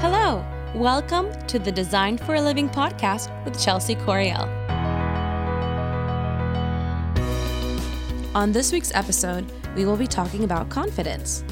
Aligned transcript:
Hello, 0.00 0.46
welcome 0.76 1.32
to 1.48 1.58
the 1.58 1.72
Design 1.72 2.18
for 2.18 2.36
a 2.36 2.40
Living 2.40 2.68
podcast 2.68 3.32
with 3.44 3.60
Chelsea 3.60 3.96
Coriel. 3.96 4.46
On 8.32 8.52
this 8.52 8.70
week's 8.70 8.94
episode, 8.94 9.50
we 9.74 9.84
will 9.84 9.96
be 9.96 10.06
talking 10.06 10.44
about 10.44 10.68
confidence. 10.68 11.42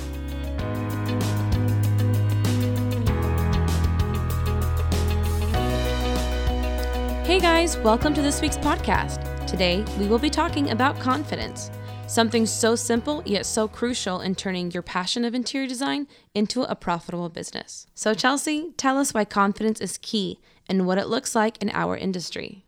Hey 7.26 7.40
guys, 7.40 7.76
welcome 7.78 8.14
to 8.14 8.22
this 8.22 8.40
week's 8.40 8.58
podcast. 8.58 9.44
Today, 9.48 9.84
we 9.98 10.06
will 10.06 10.20
be 10.20 10.30
talking 10.30 10.70
about 10.70 11.00
confidence, 11.00 11.72
something 12.06 12.46
so 12.46 12.76
simple 12.76 13.22
yet 13.26 13.44
so 13.44 13.66
crucial 13.66 14.20
in 14.20 14.34
turning 14.34 14.70
your 14.70 14.82
passion 14.82 15.24
of 15.24 15.34
interior 15.34 15.66
design 15.66 16.06
into 16.34 16.62
a 16.62 16.76
profitable 16.76 17.28
business. 17.28 17.86
So, 17.94 18.14
Chelsea, 18.14 18.72
tell 18.76 18.98
us 18.98 19.12
why 19.12 19.24
confidence 19.24 19.80
is 19.80 19.98
key 19.98 20.38
and 20.68 20.86
what 20.86 20.98
it 20.98 21.08
looks 21.08 21.34
like 21.34 21.60
in 21.62 21.70
our 21.70 21.96
industry. 21.96 22.64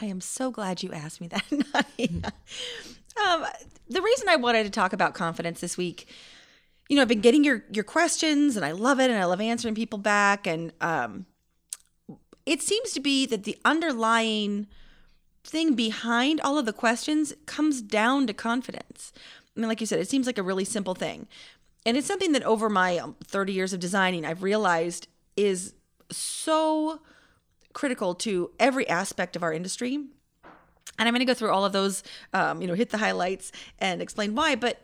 I 0.00 0.06
am 0.06 0.20
so 0.20 0.50
glad 0.50 0.82
you 0.82 0.92
asked 0.92 1.20
me 1.20 1.28
that, 1.28 1.44
Nadia. 1.50 2.32
um, 3.24 3.46
the 3.88 4.02
reason 4.02 4.28
I 4.28 4.36
wanted 4.36 4.64
to 4.64 4.70
talk 4.70 4.92
about 4.92 5.14
confidence 5.14 5.60
this 5.60 5.76
week, 5.76 6.08
you 6.88 6.96
know, 6.96 7.02
I've 7.02 7.08
been 7.08 7.20
getting 7.20 7.44
your 7.44 7.64
your 7.70 7.84
questions, 7.84 8.56
and 8.56 8.64
I 8.64 8.72
love 8.72 9.00
it, 9.00 9.10
and 9.10 9.18
I 9.18 9.24
love 9.24 9.40
answering 9.40 9.74
people 9.74 9.98
back, 9.98 10.46
and 10.46 10.72
um, 10.80 11.26
it 12.46 12.62
seems 12.62 12.92
to 12.92 13.00
be 13.00 13.26
that 13.26 13.44
the 13.44 13.56
underlying 13.64 14.66
thing 15.44 15.74
behind 15.74 16.40
all 16.40 16.58
of 16.58 16.66
the 16.66 16.72
questions 16.72 17.32
comes 17.46 17.82
down 17.82 18.26
to 18.26 18.32
confidence. 18.32 19.12
I 19.56 19.60
mean, 19.60 19.68
like 19.68 19.80
you 19.80 19.86
said, 19.86 20.00
it 20.00 20.08
seems 20.08 20.26
like 20.26 20.38
a 20.38 20.42
really 20.42 20.64
simple 20.64 20.94
thing. 20.94 21.26
And 21.84 21.96
it's 21.96 22.06
something 22.06 22.32
that 22.32 22.44
over 22.44 22.68
my 22.68 22.98
um, 22.98 23.16
30 23.24 23.52
years 23.52 23.72
of 23.72 23.80
designing, 23.80 24.24
I've 24.24 24.42
realized 24.42 25.08
is 25.36 25.74
so 26.10 27.00
critical 27.72 28.14
to 28.14 28.50
every 28.60 28.88
aspect 28.88 29.34
of 29.34 29.42
our 29.42 29.52
industry. 29.52 29.94
And 30.98 31.08
I'm 31.08 31.14
going 31.14 31.20
to 31.20 31.24
go 31.24 31.34
through 31.34 31.50
all 31.50 31.64
of 31.64 31.72
those, 31.72 32.02
um, 32.32 32.60
you 32.60 32.68
know, 32.68 32.74
hit 32.74 32.90
the 32.90 32.98
highlights 32.98 33.50
and 33.78 34.00
explain 34.00 34.34
why. 34.34 34.54
But 34.54 34.80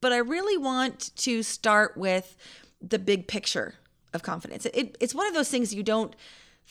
but 0.00 0.12
I 0.12 0.18
really 0.18 0.56
want 0.56 1.14
to 1.16 1.44
start 1.44 1.96
with 1.96 2.36
the 2.80 2.98
big 2.98 3.28
picture 3.28 3.74
of 4.12 4.22
confidence. 4.22 4.66
It, 4.66 4.96
it's 4.98 5.14
one 5.14 5.28
of 5.28 5.34
those 5.34 5.48
things 5.48 5.72
you 5.72 5.84
don't 5.84 6.16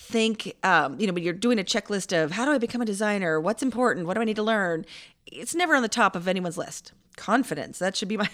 think 0.01 0.55
um, 0.63 0.99
you 0.99 1.07
know 1.07 1.13
when 1.13 1.23
you're 1.23 1.33
doing 1.33 1.59
a 1.59 1.63
checklist 1.63 2.11
of 2.11 2.31
how 2.31 2.45
do 2.45 2.51
i 2.51 2.57
become 2.57 2.81
a 2.81 2.85
designer? 2.85 3.39
What's 3.39 3.63
important? 3.63 4.07
What 4.07 4.15
do 4.15 4.21
i 4.21 4.23
need 4.23 4.35
to 4.35 4.43
learn? 4.43 4.85
It's 5.25 5.55
never 5.55 5.75
on 5.75 5.81
the 5.81 5.89
top 5.89 6.15
of 6.15 6.27
anyone's 6.27 6.57
list. 6.57 6.91
Confidence 7.15 7.79
that 7.79 7.95
should 7.95 8.07
be 8.07 8.17
my 8.17 8.29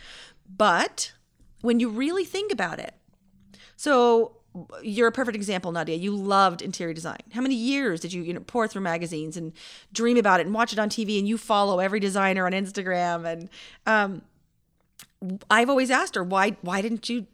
but 0.56 1.12
when 1.60 1.80
you 1.80 1.88
really 1.88 2.24
think 2.24 2.52
about 2.52 2.78
it 2.78 2.94
so 3.76 4.36
you're 4.82 5.08
a 5.08 5.12
perfect 5.12 5.36
example 5.36 5.72
nadia. 5.72 5.96
You 5.96 6.14
loved 6.14 6.60
interior 6.60 6.92
design. 6.92 7.20
How 7.32 7.40
many 7.40 7.54
years 7.54 8.00
did 8.00 8.12
you 8.12 8.22
you 8.22 8.34
know 8.34 8.40
pour 8.40 8.68
through 8.68 8.82
magazines 8.82 9.36
and 9.36 9.52
dream 9.92 10.16
about 10.16 10.40
it 10.40 10.46
and 10.46 10.54
watch 10.54 10.72
it 10.72 10.78
on 10.78 10.88
tv 10.88 11.18
and 11.18 11.28
you 11.28 11.38
follow 11.38 11.78
every 11.78 12.00
designer 12.00 12.46
on 12.46 12.52
instagram 12.52 13.24
and 13.24 13.48
um, 13.86 14.22
i've 15.50 15.70
always 15.70 15.90
asked 15.90 16.14
her 16.16 16.24
why 16.24 16.56
why 16.62 16.82
didn't 16.82 17.08
you 17.08 17.26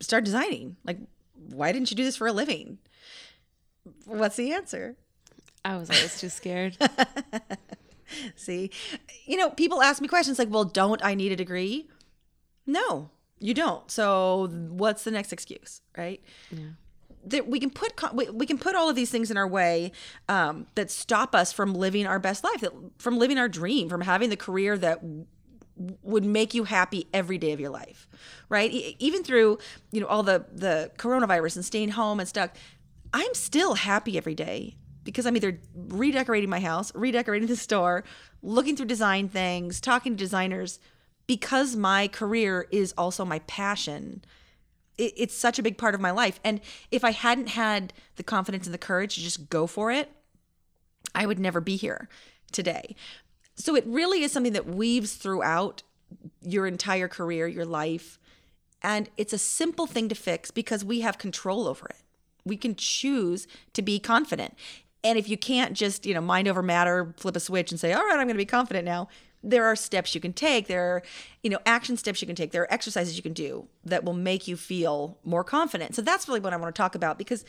start 0.00 0.24
designing? 0.24 0.76
Like 0.84 0.98
why 1.50 1.72
didn't 1.72 1.90
you 1.90 1.96
do 1.96 2.04
this 2.04 2.16
for 2.16 2.26
a 2.26 2.32
living 2.32 2.78
What's 4.06 4.36
the 4.36 4.52
answer? 4.52 4.96
I 5.64 5.76
was 5.76 5.90
always 5.90 6.20
too 6.20 6.28
scared. 6.28 6.76
See, 8.36 8.70
you 9.24 9.36
know, 9.36 9.50
people 9.50 9.82
ask 9.82 10.00
me 10.00 10.08
questions 10.08 10.38
like, 10.38 10.50
well, 10.50 10.64
don't 10.64 11.02
I 11.04 11.14
need 11.14 11.32
a 11.32 11.36
degree? 11.36 11.88
No, 12.66 13.10
you 13.38 13.54
don't. 13.54 13.90
So 13.90 14.48
what's 14.68 15.04
the 15.04 15.10
next 15.10 15.32
excuse, 15.32 15.80
right? 15.96 16.22
Yeah. 16.50 16.64
That 17.26 17.48
we 17.48 17.58
can 17.58 17.70
put 17.70 17.94
we 18.34 18.44
can 18.44 18.58
put 18.58 18.74
all 18.74 18.90
of 18.90 18.96
these 18.96 19.10
things 19.10 19.30
in 19.30 19.38
our 19.38 19.48
way 19.48 19.92
um, 20.28 20.66
that 20.74 20.90
stop 20.90 21.34
us 21.34 21.52
from 21.52 21.72
living 21.74 22.06
our 22.06 22.18
best 22.18 22.44
life, 22.44 22.60
that 22.60 22.72
from 22.98 23.18
living 23.18 23.38
our 23.38 23.48
dream, 23.48 23.88
from 23.88 24.02
having 24.02 24.28
the 24.28 24.36
career 24.36 24.76
that 24.76 25.00
would 26.02 26.24
make 26.24 26.54
you 26.54 26.64
happy 26.64 27.06
every 27.12 27.36
day 27.36 27.50
of 27.52 27.58
your 27.58 27.70
life 27.70 28.06
right 28.48 28.70
even 29.00 29.24
through 29.24 29.58
you 29.90 30.00
know 30.00 30.06
all 30.06 30.22
the 30.22 30.44
the 30.52 30.90
coronavirus 30.98 31.56
and 31.56 31.64
staying 31.64 31.88
home 31.88 32.20
and 32.20 32.28
stuff 32.28 32.50
I'm 33.14 33.32
still 33.34 33.74
happy 33.74 34.18
every 34.18 34.34
day 34.34 34.76
because 35.04 35.24
I'm 35.24 35.36
either 35.36 35.60
redecorating 35.72 36.50
my 36.50 36.58
house, 36.58 36.92
redecorating 36.96 37.46
the 37.46 37.54
store, 37.54 38.02
looking 38.42 38.76
through 38.76 38.86
design 38.86 39.28
things, 39.28 39.80
talking 39.80 40.14
to 40.14 40.18
designers 40.18 40.80
because 41.28 41.76
my 41.76 42.08
career 42.08 42.66
is 42.72 42.92
also 42.98 43.24
my 43.24 43.38
passion. 43.40 44.24
It, 44.98 45.12
it's 45.16 45.34
such 45.34 45.60
a 45.60 45.62
big 45.62 45.78
part 45.78 45.94
of 45.94 46.00
my 46.00 46.10
life. 46.10 46.40
And 46.42 46.60
if 46.90 47.04
I 47.04 47.12
hadn't 47.12 47.50
had 47.50 47.92
the 48.16 48.24
confidence 48.24 48.66
and 48.66 48.74
the 48.74 48.78
courage 48.78 49.14
to 49.14 49.20
just 49.20 49.48
go 49.48 49.68
for 49.68 49.92
it, 49.92 50.10
I 51.14 51.24
would 51.24 51.38
never 51.38 51.60
be 51.60 51.76
here 51.76 52.08
today. 52.50 52.96
So 53.54 53.76
it 53.76 53.84
really 53.86 54.24
is 54.24 54.32
something 54.32 54.54
that 54.54 54.66
weaves 54.66 55.14
throughout 55.14 55.84
your 56.40 56.66
entire 56.66 57.06
career, 57.06 57.46
your 57.46 57.64
life. 57.64 58.18
And 58.82 59.08
it's 59.16 59.32
a 59.32 59.38
simple 59.38 59.86
thing 59.86 60.08
to 60.08 60.16
fix 60.16 60.50
because 60.50 60.84
we 60.84 61.02
have 61.02 61.16
control 61.16 61.68
over 61.68 61.86
it 61.86 62.00
we 62.44 62.56
can 62.56 62.74
choose 62.74 63.46
to 63.72 63.82
be 63.82 63.98
confident. 63.98 64.54
And 65.02 65.18
if 65.18 65.28
you 65.28 65.36
can't 65.36 65.74
just, 65.74 66.06
you 66.06 66.14
know, 66.14 66.20
mind 66.20 66.48
over 66.48 66.62
matter, 66.62 67.14
flip 67.18 67.36
a 67.36 67.40
switch 67.40 67.70
and 67.70 67.78
say, 67.78 67.92
all 67.92 68.02
right, 68.02 68.18
I'm 68.18 68.26
going 68.26 68.28
to 68.28 68.34
be 68.34 68.46
confident 68.46 68.84
now, 68.84 69.08
there 69.42 69.64
are 69.66 69.76
steps 69.76 70.14
you 70.14 70.20
can 70.20 70.32
take. 70.32 70.66
There 70.66 70.96
are, 70.96 71.02
you 71.42 71.50
know, 71.50 71.58
action 71.66 71.96
steps 71.98 72.22
you 72.22 72.26
can 72.26 72.36
take. 72.36 72.50
There 72.50 72.62
are 72.62 72.72
exercises 72.72 73.16
you 73.16 73.22
can 73.22 73.34
do 73.34 73.68
that 73.84 74.04
will 74.04 74.14
make 74.14 74.48
you 74.48 74.56
feel 74.56 75.18
more 75.22 75.44
confident. 75.44 75.94
So 75.94 76.02
that's 76.02 76.26
really 76.26 76.40
what 76.40 76.54
I 76.54 76.56
want 76.56 76.74
to 76.74 76.78
talk 76.80 76.94
about 76.94 77.18
because 77.18 77.44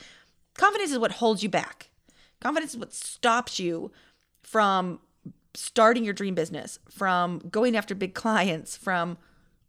confidence 0.58 0.92
is 0.92 1.00
what 1.00 1.14
holds 1.14 1.42
you 1.42 1.50
back. 1.50 1.90
Confidence 2.42 2.74
is 2.74 2.78
what 2.78 2.94
stops 2.94 3.60
you 3.60 3.92
from 4.44 5.00
starting 5.54 6.04
your 6.04 6.14
dream 6.14 6.36
business, 6.36 6.80
from 6.90 7.40
going 7.50 7.78
after 7.78 7.96
big 7.96 8.14
clients, 8.14 8.76
from 8.76 9.18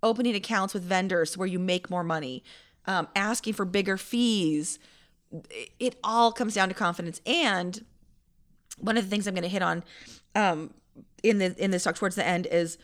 opening 0.03 0.35
accounts 0.35 0.75
with 0.75 0.83
vendors 0.83 1.37
where 1.37 1.47
you 1.47 1.61
make 1.61 1.89
more 1.89 2.05
money, 2.05 2.43
um, 2.87 3.07
asking 3.15 3.53
for 3.55 3.65
bigger 3.65 3.97
fees, 3.97 4.79
it 5.79 5.99
all 6.05 6.33
comes 6.33 6.55
down 6.55 6.69
to 6.69 6.75
confidence. 6.75 7.21
And 7.27 7.85
one 8.79 8.97
of 8.97 9.05
the 9.05 9.11
things 9.11 9.27
I'm 9.27 9.35
going 9.35 9.43
to 9.43 9.49
hit 9.49 9.63
on 9.63 9.85
um, 10.35 10.75
in 11.23 11.39
the 11.39 11.55
in 11.63 11.71
this 11.71 11.85
talk 11.85 11.97
towards 11.97 12.17
the 12.17 12.27
end 12.27 12.47
is 12.47 12.79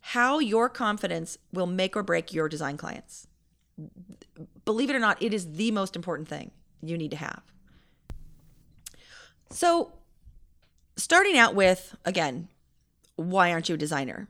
how 0.00 0.38
your 0.38 0.68
confidence 0.68 1.38
will 1.52 1.66
make 1.66 1.96
or 1.96 2.02
break 2.02 2.32
your 2.32 2.48
design 2.48 2.76
clients. 2.76 3.26
Believe 4.64 4.90
it 4.90 4.96
or 4.96 4.98
not, 4.98 5.22
it 5.22 5.32
is 5.32 5.52
the 5.52 5.70
most 5.70 5.96
important 5.96 6.28
thing 6.28 6.50
you 6.82 6.98
need 6.98 7.10
to 7.12 7.16
have. 7.16 7.42
So, 9.50 9.92
starting 10.96 11.38
out 11.38 11.54
with 11.54 11.96
again, 12.04 12.48
why 13.16 13.52
aren't 13.52 13.68
you 13.68 13.74
a 13.74 13.78
designer? 13.78 14.28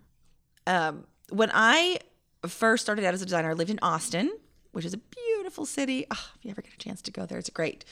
Um, 0.67 1.05
when 1.31 1.51
I 1.53 1.99
first 2.47 2.83
started 2.83 3.05
out 3.05 3.15
as 3.15 3.23
a 3.23 3.27
designer, 3.27 3.51
I 3.51 3.55
lived 3.55 3.71
in 3.71 3.79
Austin, 3.83 4.31
which 4.73 4.85
is 4.85 4.95
a 4.95 4.99
beautiful 4.99 5.32
city. 5.67 6.07
Oh, 6.11 6.31
if 6.37 6.45
you 6.45 6.51
ever 6.51 6.63
get 6.63 6.73
a 6.73 6.79
chance 6.79 7.03
to 7.03 7.11
go 7.11 7.27
there, 7.27 7.39
it's 7.39 7.51
great. 7.51 7.85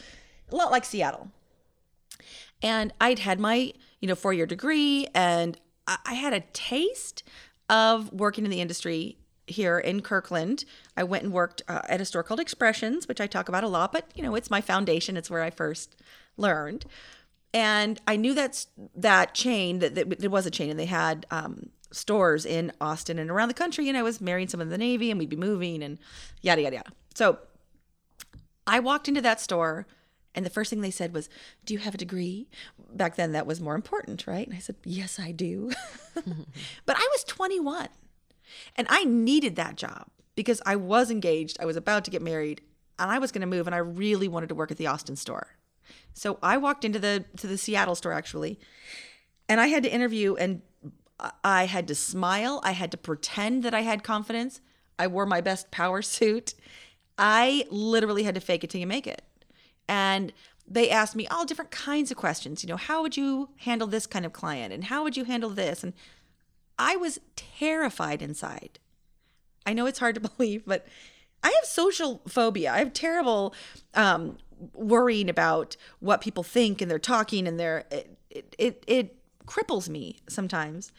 A 0.51 0.57
lot 0.57 0.71
like 0.71 0.85
Seattle. 0.85 1.31
And 2.63 2.93
I'd 3.01 3.21
had 3.21 3.41
my, 3.41 3.73
you 4.01 4.09
know, 4.09 4.15
four 4.15 4.33
year 4.33 4.47
degree 4.47 5.07
and 5.15 5.59
I 6.07 6.15
had 6.15 6.33
a 6.33 6.41
taste 6.53 7.23
of 7.69 8.13
working 8.13 8.45
in 8.45 8.51
the 8.51 8.61
industry 8.61 9.17
here 9.47 9.79
in 9.79 10.03
Kirkland. 10.03 10.65
I 10.97 11.03
went 11.03 11.25
and 11.25 11.33
worked 11.33 11.63
uh, 11.69 11.83
at 11.89 12.01
a 12.01 12.05
store 12.05 12.23
called 12.23 12.41
Expressions, 12.41 13.09
which 13.09 13.21
I 13.21 13.27
talk 13.27 13.49
about 13.49 13.65
a 13.65 13.69
lot, 13.69 13.93
but 13.93 14.07
you 14.15 14.23
know, 14.23 14.35
it's 14.35 14.51
my 14.51 14.61
foundation. 14.61 15.17
It's 15.17 15.31
where 15.31 15.43
I 15.43 15.51
first 15.51 15.97
learned. 16.37 16.85
And 17.53 18.01
I 18.07 18.17
knew 18.17 18.35
that's 18.35 18.69
that 18.95 19.35
chain 19.35 19.81
that, 19.81 19.97
that 19.97 20.23
it 20.23 20.31
was 20.31 20.47
a 20.47 20.51
chain 20.51 20.71
and 20.71 20.79
they 20.79 20.85
had 20.87 21.27
um, 21.31 21.71
stores 21.91 22.47
in 22.47 22.73
Austin 22.81 23.19
and 23.19 23.31
around 23.31 23.49
the 23.49 23.55
country. 23.55 23.89
And 23.89 23.99
I 23.99 24.03
was 24.03 24.21
marrying 24.21 24.49
someone 24.49 24.69
in 24.69 24.73
the 24.73 24.79
Navy 24.79 25.11
and 25.11 25.19
we'd 25.19 25.29
be 25.29 25.37
moving 25.37 25.83
and 25.83 25.99
yada, 26.43 26.63
yada, 26.63 26.77
yada. 26.77 26.93
So 27.15 27.39
I 28.71 28.79
walked 28.79 29.09
into 29.09 29.21
that 29.23 29.41
store 29.41 29.87
and 30.35 30.47
the 30.47 30.51
first 30.51 30.71
thing 30.71 30.81
they 30.81 30.93
said 30.93 31.13
was, 31.13 31.29
Do 31.65 31.75
you 31.75 31.81
have 31.81 31.95
a 31.95 31.99
degree? 31.99 32.49
Back 32.93 33.17
then, 33.17 33.33
that 33.33 33.47
was 33.47 33.61
more 33.61 33.75
important, 33.75 34.27
right? 34.29 34.47
And 34.47 34.57
I 34.57 34.61
said, 34.61 34.77
Yes, 34.85 35.19
I 35.19 35.33
do. 35.33 35.73
but 36.15 36.97
I 36.97 37.09
was 37.13 37.25
21 37.25 37.89
and 38.77 38.87
I 38.89 39.05
needed 39.05 39.57
that 39.57 39.77
job 39.77 40.07
because 40.37 40.63
I 40.65 40.77
was 40.77 41.11
engaged. 41.11 41.57
I 41.61 41.65
was 41.65 41.77
about 41.77 42.05
to 42.05 42.11
get 42.13 42.23
married 42.23 42.61
and 42.97 43.11
I 43.11 43.19
was 43.19 43.33
going 43.33 43.41
to 43.41 43.47
move 43.47 43.67
and 43.67 43.75
I 43.75 43.79
really 43.79 44.29
wanted 44.29 44.49
to 44.51 44.55
work 44.55 44.71
at 44.71 44.77
the 44.77 44.87
Austin 44.87 45.17
store. 45.17 45.57
So 46.15 46.39
I 46.41 46.57
walked 46.57 46.85
into 46.85 47.01
the 47.01 47.25
to 47.39 47.49
the 47.49 47.59
Seattle 47.59 47.97
store 47.97 48.13
actually 48.13 48.61
and 49.49 49.61
I 49.61 49.67
had 49.67 49.83
to 49.83 49.93
interview 49.93 50.37
and 50.37 50.63
I 51.43 51.67
had 51.67 51.89
to 51.89 51.95
smile. 51.97 52.61
I 52.63 52.73
had 52.73 52.93
to 52.93 52.97
pretend 52.97 53.65
that 53.65 53.75
I 53.75 53.81
had 53.81 54.05
confidence. 54.05 54.61
I 54.97 55.09
wore 55.09 55.27
my 55.27 55.41
best 55.41 55.73
power 55.73 56.03
suit 56.03 56.55
I 57.21 57.67
literally 57.71 58.23
had 58.23 58.35
to 58.35 58.41
fake 58.41 58.65
it 58.65 58.71
till 58.71 58.81
you 58.81 58.87
make 58.87 59.07
it. 59.07 59.21
And 59.87 60.33
they 60.67 60.89
asked 60.89 61.15
me 61.15 61.27
all 61.27 61.45
different 61.45 61.71
kinds 61.71 62.11
of 62.11 62.17
questions. 62.17 62.65
You 62.65 62.71
know, 62.71 62.77
how 62.77 63.03
would 63.03 63.15
you 63.17 63.51
handle 63.59 63.87
this 63.87 64.07
kind 64.07 64.25
of 64.25 64.33
client? 64.33 64.73
And 64.73 64.85
how 64.85 65.03
would 65.03 65.19
you 65.19 65.25
handle 65.25 65.51
this? 65.51 65.85
And 65.85 65.93
I 66.79 66.97
was 66.97 67.21
terrified 67.37 68.23
inside. 68.23 68.79
I 69.67 69.75
know 69.75 69.85
it's 69.85 69.99
hard 69.99 70.15
to 70.15 70.21
believe, 70.37 70.65
but 70.65 70.87
I 71.43 71.49
have 71.49 71.65
social 71.65 72.23
phobia. 72.27 72.73
I 72.73 72.79
have 72.79 72.95
terrible 72.95 73.55
um, 73.93 74.39
worrying 74.75 75.29
about 75.29 75.77
what 75.99 76.23
people 76.23 76.43
think 76.43 76.81
and 76.81 76.91
they're 76.91 76.99
talking 76.99 77.47
and 77.47 77.61
they're 77.61 77.85
it, 77.91 78.17
it 78.31 78.55
it 78.59 78.85
it 78.87 79.17
cripples 79.47 79.89
me 79.91 80.21
sometimes. 80.27 80.91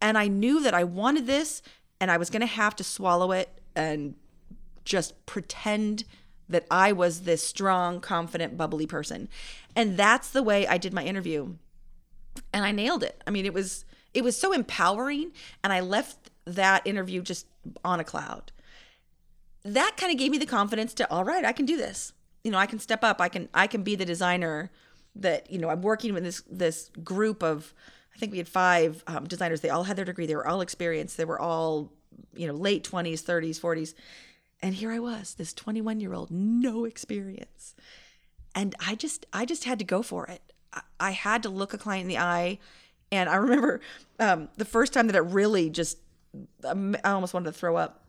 And 0.00 0.16
I 0.16 0.28
knew 0.28 0.62
that 0.62 0.72
I 0.72 0.84
wanted 0.84 1.26
this 1.26 1.60
and 2.00 2.10
I 2.10 2.16
was 2.16 2.30
going 2.30 2.40
to 2.40 2.46
have 2.46 2.74
to 2.76 2.84
swallow 2.84 3.32
it 3.32 3.60
and 3.76 4.14
just 4.90 5.24
pretend 5.24 6.02
that 6.48 6.66
I 6.68 6.90
was 6.90 7.20
this 7.20 7.46
strong, 7.46 8.00
confident, 8.00 8.56
bubbly 8.56 8.86
person. 8.86 9.28
And 9.76 9.96
that's 9.96 10.30
the 10.30 10.42
way 10.42 10.66
I 10.66 10.78
did 10.78 10.92
my 10.92 11.04
interview. 11.04 11.54
And 12.52 12.64
I 12.64 12.72
nailed 12.72 13.04
it. 13.04 13.22
I 13.24 13.30
mean, 13.30 13.46
it 13.46 13.54
was 13.54 13.84
it 14.12 14.24
was 14.24 14.36
so 14.36 14.52
empowering 14.52 15.30
and 15.62 15.72
I 15.72 15.78
left 15.78 16.30
that 16.44 16.84
interview 16.84 17.22
just 17.22 17.46
on 17.84 18.00
a 18.00 18.04
cloud. 18.04 18.50
That 19.64 19.96
kind 19.96 20.12
of 20.12 20.18
gave 20.18 20.32
me 20.32 20.38
the 20.38 20.46
confidence 20.46 20.92
to 20.94 21.08
all 21.10 21.24
right, 21.24 21.44
I 21.44 21.52
can 21.52 21.66
do 21.66 21.76
this. 21.76 22.12
You 22.42 22.50
know, 22.50 22.58
I 22.58 22.66
can 22.66 22.80
step 22.80 23.04
up. 23.04 23.20
I 23.20 23.28
can 23.28 23.48
I 23.54 23.68
can 23.68 23.84
be 23.84 23.94
the 23.94 24.04
designer 24.04 24.72
that, 25.14 25.50
you 25.52 25.58
know, 25.58 25.68
I'm 25.68 25.82
working 25.82 26.14
with 26.14 26.24
this 26.24 26.42
this 26.50 26.90
group 27.04 27.44
of 27.44 27.72
I 28.12 28.18
think 28.18 28.32
we 28.32 28.38
had 28.38 28.48
five 28.48 29.04
um, 29.06 29.28
designers. 29.28 29.60
They 29.60 29.70
all 29.70 29.84
had 29.84 29.96
their 29.96 30.04
degree. 30.04 30.26
They 30.26 30.34
were 30.34 30.48
all 30.48 30.62
experienced. 30.62 31.16
They 31.16 31.24
were 31.24 31.40
all, 31.40 31.92
you 32.34 32.48
know, 32.48 32.54
late 32.54 32.82
20s, 32.82 33.22
30s, 33.22 33.60
40s. 33.60 33.94
And 34.62 34.74
here 34.74 34.90
I 34.90 34.98
was, 34.98 35.34
this 35.34 35.52
21 35.52 36.00
year 36.00 36.12
old, 36.12 36.30
no 36.30 36.84
experience. 36.84 37.74
And 38.54 38.74
I 38.86 38.94
just, 38.94 39.26
I 39.32 39.44
just 39.44 39.64
had 39.64 39.78
to 39.78 39.84
go 39.84 40.02
for 40.02 40.26
it. 40.26 40.42
I 40.98 41.12
had 41.12 41.42
to 41.44 41.48
look 41.48 41.72
a 41.72 41.78
client 41.78 42.02
in 42.02 42.08
the 42.08 42.18
eye. 42.18 42.58
And 43.10 43.28
I 43.28 43.36
remember 43.36 43.80
um, 44.18 44.48
the 44.56 44.64
first 44.64 44.92
time 44.92 45.06
that 45.06 45.16
it 45.16 45.20
really 45.20 45.70
just, 45.70 45.98
um, 46.64 46.96
I 47.04 47.10
almost 47.10 47.34
wanted 47.34 47.52
to 47.52 47.58
throw 47.58 47.76
up. 47.76 48.04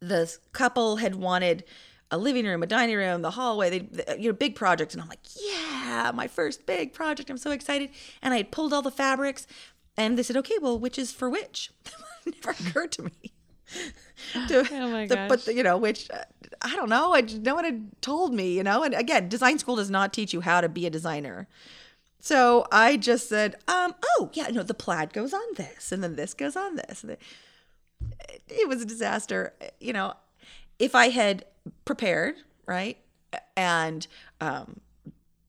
This 0.00 0.38
couple 0.52 0.96
had 0.96 1.14
wanted 1.14 1.64
a 2.10 2.18
living 2.18 2.44
room, 2.44 2.62
a 2.62 2.66
dining 2.66 2.96
room, 2.96 3.22
the 3.22 3.30
hallway, 3.30 3.70
they, 3.70 4.16
you 4.18 4.30
know, 4.30 4.32
big 4.32 4.54
project. 4.56 4.92
And 4.92 5.02
I'm 5.02 5.08
like, 5.08 5.20
yeah, 5.40 6.10
my 6.12 6.26
first 6.26 6.66
big 6.66 6.92
project. 6.92 7.30
I'm 7.30 7.38
so 7.38 7.52
excited. 7.52 7.90
And 8.20 8.34
I 8.34 8.38
had 8.38 8.50
pulled 8.50 8.72
all 8.72 8.82
the 8.82 8.90
fabrics 8.90 9.46
and 9.96 10.18
they 10.18 10.22
said, 10.22 10.36
okay, 10.38 10.56
well, 10.60 10.78
which 10.78 10.98
is 10.98 11.12
for 11.12 11.30
which? 11.30 11.70
never 12.26 12.50
occurred 12.50 12.92
to 12.92 13.04
me. 13.04 13.32
to, 14.48 14.68
oh 14.72 14.88
my 14.88 15.06
to 15.06 15.14
gosh. 15.14 15.28
put 15.28 15.44
the, 15.44 15.54
you 15.54 15.62
know, 15.62 15.76
which 15.76 16.10
uh, 16.10 16.24
I 16.62 16.76
don't 16.76 16.88
know. 16.88 17.14
I 17.14 17.20
no 17.20 17.54
one 17.54 17.64
had 17.64 18.02
told 18.02 18.34
me, 18.34 18.56
you 18.56 18.62
know. 18.62 18.82
And 18.82 18.94
again, 18.94 19.28
design 19.28 19.58
school 19.58 19.76
does 19.76 19.90
not 19.90 20.12
teach 20.12 20.32
you 20.32 20.40
how 20.40 20.60
to 20.60 20.68
be 20.68 20.86
a 20.86 20.90
designer. 20.90 21.48
So 22.20 22.66
I 22.70 22.96
just 22.96 23.28
said, 23.28 23.56
um, 23.66 23.94
oh 24.04 24.30
yeah, 24.32 24.46
no, 24.48 24.62
the 24.62 24.74
plaid 24.74 25.12
goes 25.12 25.34
on 25.34 25.54
this, 25.56 25.90
and 25.90 26.02
then 26.04 26.16
this 26.16 26.34
goes 26.34 26.56
on 26.56 26.76
this. 26.76 27.04
It, 27.04 27.20
it 28.48 28.68
was 28.68 28.82
a 28.82 28.86
disaster. 28.86 29.54
You 29.80 29.92
know, 29.92 30.14
if 30.78 30.94
I 30.94 31.08
had 31.08 31.44
prepared 31.84 32.36
right 32.66 32.98
and 33.56 34.06
um, 34.40 34.80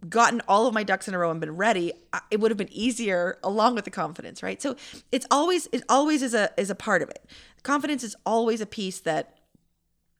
gotten 0.10 0.42
all 0.48 0.68
of 0.68 0.74
my 0.74 0.84
ducks 0.84 1.08
in 1.08 1.14
a 1.14 1.18
row 1.18 1.32
and 1.32 1.40
been 1.40 1.56
ready, 1.56 1.94
it 2.32 2.40
would 2.40 2.52
have 2.52 2.58
been 2.58 2.72
easier 2.72 3.38
along 3.44 3.76
with 3.76 3.86
the 3.86 3.92
confidence, 3.92 4.44
right? 4.44 4.62
So 4.62 4.76
it's 5.12 5.26
always 5.32 5.68
it 5.72 5.84
always 5.90 6.22
is 6.22 6.34
a 6.34 6.52
is 6.58 6.70
a 6.70 6.76
part 6.76 7.02
of 7.02 7.10
it. 7.10 7.26
Confidence 7.64 8.04
is 8.04 8.16
always 8.26 8.62
a 8.62 8.66
piece 8.66 9.00
that 9.02 9.38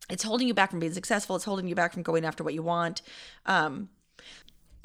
it's 0.10 0.24
holding 0.24 0.48
you 0.48 0.54
back 0.54 0.70
from 0.70 0.80
being 0.80 0.94
successful. 0.94 1.36
It's 1.36 1.46
holding 1.46 1.68
you 1.68 1.76
back 1.76 1.94
from 1.94 2.04
going 2.04 2.26
after 2.26 2.44
what 2.44 2.54
you 2.54 2.64
want. 2.64 3.02
Um, 3.46 3.90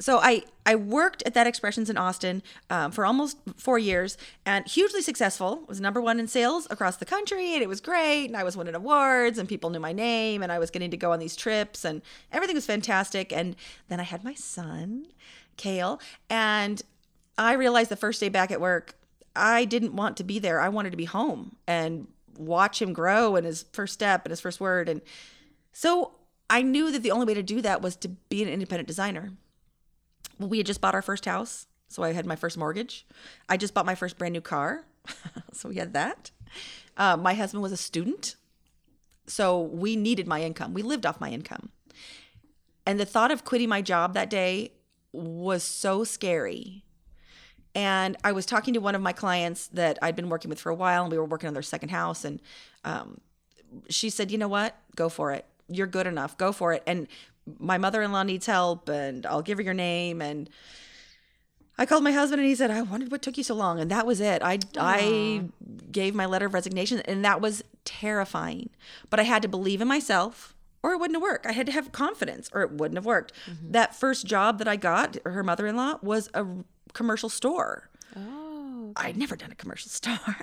so 0.01 0.19
I 0.19 0.43
I 0.65 0.75
worked 0.75 1.23
at 1.25 1.33
that 1.33 1.47
Expressions 1.47 1.89
in 1.89 1.97
Austin 1.97 2.41
um, 2.69 2.91
for 2.91 3.05
almost 3.05 3.37
four 3.57 3.77
years 3.77 4.17
and 4.45 4.67
hugely 4.67 5.01
successful. 5.01 5.63
Was 5.67 5.81
number 5.81 5.99
one 5.99 6.19
in 6.19 6.27
sales 6.27 6.67
across 6.69 6.97
the 6.97 7.05
country, 7.05 7.53
and 7.53 7.61
it 7.61 7.67
was 7.67 7.81
great. 7.81 8.25
And 8.25 8.37
I 8.37 8.43
was 8.43 8.55
winning 8.55 8.75
awards, 8.75 9.37
and 9.37 9.49
people 9.49 9.69
knew 9.69 9.79
my 9.79 9.91
name, 9.91 10.41
and 10.41 10.51
I 10.51 10.59
was 10.59 10.69
getting 10.69 10.91
to 10.91 10.97
go 10.97 11.11
on 11.11 11.19
these 11.19 11.35
trips, 11.35 11.83
and 11.83 12.01
everything 12.31 12.55
was 12.55 12.65
fantastic. 12.65 13.33
And 13.33 13.55
then 13.89 13.99
I 13.99 14.03
had 14.03 14.23
my 14.23 14.35
son, 14.35 15.07
Kale, 15.57 15.99
and 16.29 16.81
I 17.37 17.53
realized 17.53 17.89
the 17.89 17.95
first 17.95 18.19
day 18.19 18.29
back 18.29 18.51
at 18.51 18.61
work, 18.61 18.95
I 19.35 19.65
didn't 19.65 19.95
want 19.95 20.17
to 20.17 20.23
be 20.23 20.39
there. 20.39 20.59
I 20.59 20.69
wanted 20.69 20.91
to 20.91 20.97
be 20.97 21.05
home 21.05 21.55
and 21.67 22.07
watch 22.37 22.81
him 22.81 22.93
grow 22.93 23.35
and 23.35 23.45
his 23.45 23.65
first 23.73 23.93
step 23.93 24.25
and 24.25 24.31
his 24.31 24.41
first 24.41 24.59
word. 24.59 24.89
And 24.89 25.01
so 25.71 26.11
I 26.49 26.61
knew 26.61 26.91
that 26.91 27.03
the 27.03 27.11
only 27.11 27.25
way 27.25 27.33
to 27.33 27.43
do 27.43 27.61
that 27.61 27.81
was 27.81 27.95
to 27.97 28.09
be 28.09 28.43
an 28.43 28.49
independent 28.49 28.87
designer 28.87 29.31
we 30.39 30.57
had 30.57 30.65
just 30.65 30.81
bought 30.81 30.95
our 30.95 31.01
first 31.01 31.25
house. 31.25 31.67
So 31.89 32.03
I 32.03 32.13
had 32.13 32.25
my 32.25 32.35
first 32.35 32.57
mortgage. 32.57 33.05
I 33.47 33.57
just 33.57 33.73
bought 33.73 33.85
my 33.85 33.95
first 33.95 34.17
brand 34.17 34.33
new 34.33 34.41
car. 34.41 34.85
so 35.53 35.69
we 35.69 35.75
had 35.75 35.93
that. 35.93 36.31
Uh, 36.97 37.17
my 37.17 37.33
husband 37.33 37.63
was 37.63 37.71
a 37.71 37.77
student. 37.77 38.35
So 39.27 39.61
we 39.61 39.95
needed 39.95 40.27
my 40.27 40.41
income. 40.41 40.73
We 40.73 40.81
lived 40.81 41.05
off 41.05 41.19
my 41.19 41.29
income. 41.29 41.69
And 42.85 42.99
the 42.99 43.05
thought 43.05 43.31
of 43.31 43.45
quitting 43.45 43.69
my 43.69 43.81
job 43.81 44.13
that 44.13 44.29
day 44.29 44.71
was 45.11 45.63
so 45.63 46.03
scary. 46.03 46.83
And 47.75 48.17
I 48.23 48.31
was 48.31 48.45
talking 48.45 48.73
to 48.73 48.79
one 48.79 48.95
of 48.95 49.01
my 49.01 49.13
clients 49.13 49.67
that 49.67 49.99
I'd 50.01 50.15
been 50.15 50.29
working 50.29 50.49
with 50.49 50.59
for 50.59 50.71
a 50.71 50.75
while, 50.75 51.03
and 51.03 51.11
we 51.11 51.17
were 51.17 51.25
working 51.25 51.47
on 51.47 51.53
their 51.53 51.63
second 51.63 51.89
house. 51.89 52.25
And 52.25 52.41
um, 52.83 53.21
she 53.89 54.09
said, 54.09 54.31
You 54.31 54.37
know 54.37 54.47
what? 54.47 54.75
Go 54.95 55.09
for 55.09 55.31
it. 55.31 55.45
You're 55.67 55.87
good 55.87 56.07
enough. 56.07 56.37
Go 56.37 56.51
for 56.51 56.73
it. 56.73 56.83
And 56.87 57.07
my 57.59 57.77
mother-in-law 57.77 58.23
needs 58.23 58.45
help 58.45 58.89
and 58.89 59.25
I'll 59.25 59.41
give 59.41 59.57
her 59.57 59.63
your 59.63 59.73
name 59.73 60.21
and 60.21 60.49
I 61.79 61.85
called 61.85 62.03
my 62.03 62.11
husband 62.11 62.41
and 62.41 62.49
he 62.49 62.55
said, 62.55 62.71
I 62.71 62.81
wondered 62.81 63.09
what 63.09 63.21
took 63.21 63.37
you 63.37 63.43
so 63.43 63.55
long. 63.55 63.79
And 63.79 63.89
that 63.89 64.05
was 64.05 64.19
it. 64.19 64.43
I, 64.43 64.57
Aww. 64.57 64.77
I 64.77 65.41
gave 65.91 66.13
my 66.13 66.25
letter 66.25 66.45
of 66.45 66.53
resignation 66.53 66.99
and 67.05 67.23
that 67.23 67.39
was 67.39 67.63
terrifying. 67.85 68.69
But 69.09 69.21
I 69.21 69.23
had 69.23 69.41
to 69.43 69.47
believe 69.47 69.79
in 69.79 69.87
myself 69.87 70.53
or 70.83 70.91
it 70.91 70.97
wouldn't 70.97 71.15
have 71.15 71.23
worked. 71.23 71.45
I 71.45 71.53
had 71.53 71.65
to 71.67 71.71
have 71.71 71.93
confidence 71.93 72.49
or 72.53 72.63
it 72.63 72.71
wouldn't 72.71 72.97
have 72.97 73.05
worked. 73.05 73.31
Mm-hmm. 73.49 73.71
That 73.71 73.95
first 73.95 74.25
job 74.25 74.57
that 74.57 74.67
I 74.67 74.75
got, 74.75 75.15
her 75.25 75.41
mother 75.41 75.67
in 75.67 75.77
law, 75.77 75.99
was 76.01 76.29
a 76.33 76.45
commercial 76.91 77.29
store. 77.29 77.89
Oh. 78.13 78.93
Okay. 78.97 79.07
I'd 79.07 79.17
never 79.17 79.37
done 79.37 79.51
a 79.51 79.55
commercial 79.55 79.89
store. 79.89 80.35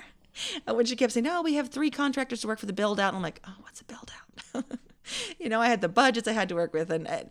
and 0.65 0.75
when 0.75 0.87
she 0.87 0.95
kept 0.95 1.13
saying, 1.13 1.27
Oh, 1.27 1.43
we 1.43 1.53
have 1.53 1.69
three 1.69 1.91
contractors 1.91 2.41
to 2.41 2.47
work 2.47 2.57
for 2.57 2.65
the 2.65 2.73
build 2.73 2.99
out, 2.99 3.13
I'm 3.13 3.21
like, 3.21 3.41
Oh, 3.47 3.53
what's 3.61 3.81
a 3.81 3.85
build 3.85 4.11
out? 4.55 4.65
you 5.39 5.49
know, 5.49 5.61
I 5.61 5.67
had 5.67 5.81
the 5.81 5.89
budgets 5.89 6.27
I 6.27 6.33
had 6.33 6.49
to 6.49 6.55
work 6.55 6.73
with, 6.73 6.91
and, 6.91 7.07
and 7.07 7.29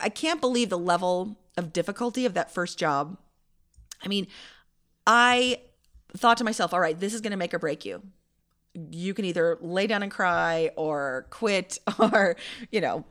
I 0.00 0.08
can't 0.08 0.40
believe 0.40 0.68
the 0.68 0.78
level 0.78 1.36
of 1.56 1.72
difficulty 1.72 2.24
of 2.26 2.34
that 2.34 2.50
first 2.50 2.78
job. 2.78 3.18
I 4.02 4.08
mean, 4.08 4.26
I 5.06 5.60
thought 6.16 6.36
to 6.38 6.44
myself, 6.44 6.72
all 6.72 6.80
right, 6.80 6.98
this 6.98 7.14
is 7.14 7.20
going 7.20 7.32
to 7.32 7.36
make 7.36 7.54
or 7.54 7.58
break 7.58 7.84
you. 7.84 8.02
You 8.74 9.12
can 9.12 9.24
either 9.24 9.58
lay 9.60 9.86
down 9.86 10.02
and 10.02 10.10
cry 10.10 10.70
or 10.76 11.26
quit 11.30 11.78
or, 11.98 12.36
you 12.70 12.80
know, 12.80 13.04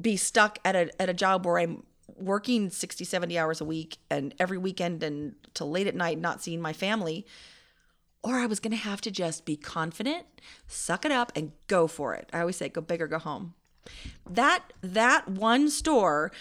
be 0.00 0.16
stuck 0.16 0.58
at 0.64 0.76
a, 0.76 0.90
at 1.00 1.08
a 1.08 1.14
job 1.14 1.46
where 1.46 1.58
I'm 1.58 1.84
working 2.16 2.68
60, 2.68 3.04
70 3.04 3.38
hours 3.38 3.60
a 3.60 3.64
week 3.64 3.96
and 4.10 4.34
every 4.38 4.58
weekend 4.58 5.02
and 5.02 5.34
till 5.54 5.70
late 5.70 5.86
at 5.86 5.94
night 5.94 6.18
not 6.18 6.42
seeing 6.42 6.60
my 6.60 6.72
family 6.72 7.26
or 8.22 8.36
I 8.36 8.46
was 8.46 8.60
going 8.60 8.72
to 8.72 8.76
have 8.76 9.00
to 9.02 9.10
just 9.10 9.44
be 9.44 9.56
confident, 9.56 10.26
suck 10.66 11.04
it 11.04 11.12
up 11.12 11.32
and 11.34 11.52
go 11.66 11.86
for 11.86 12.14
it. 12.14 12.28
I 12.32 12.40
always 12.40 12.56
say 12.56 12.68
go 12.68 12.80
big 12.80 13.00
or 13.00 13.06
go 13.06 13.18
home. 13.18 13.54
That 14.28 14.72
that 14.82 15.28
one 15.28 15.70
store 15.70 16.32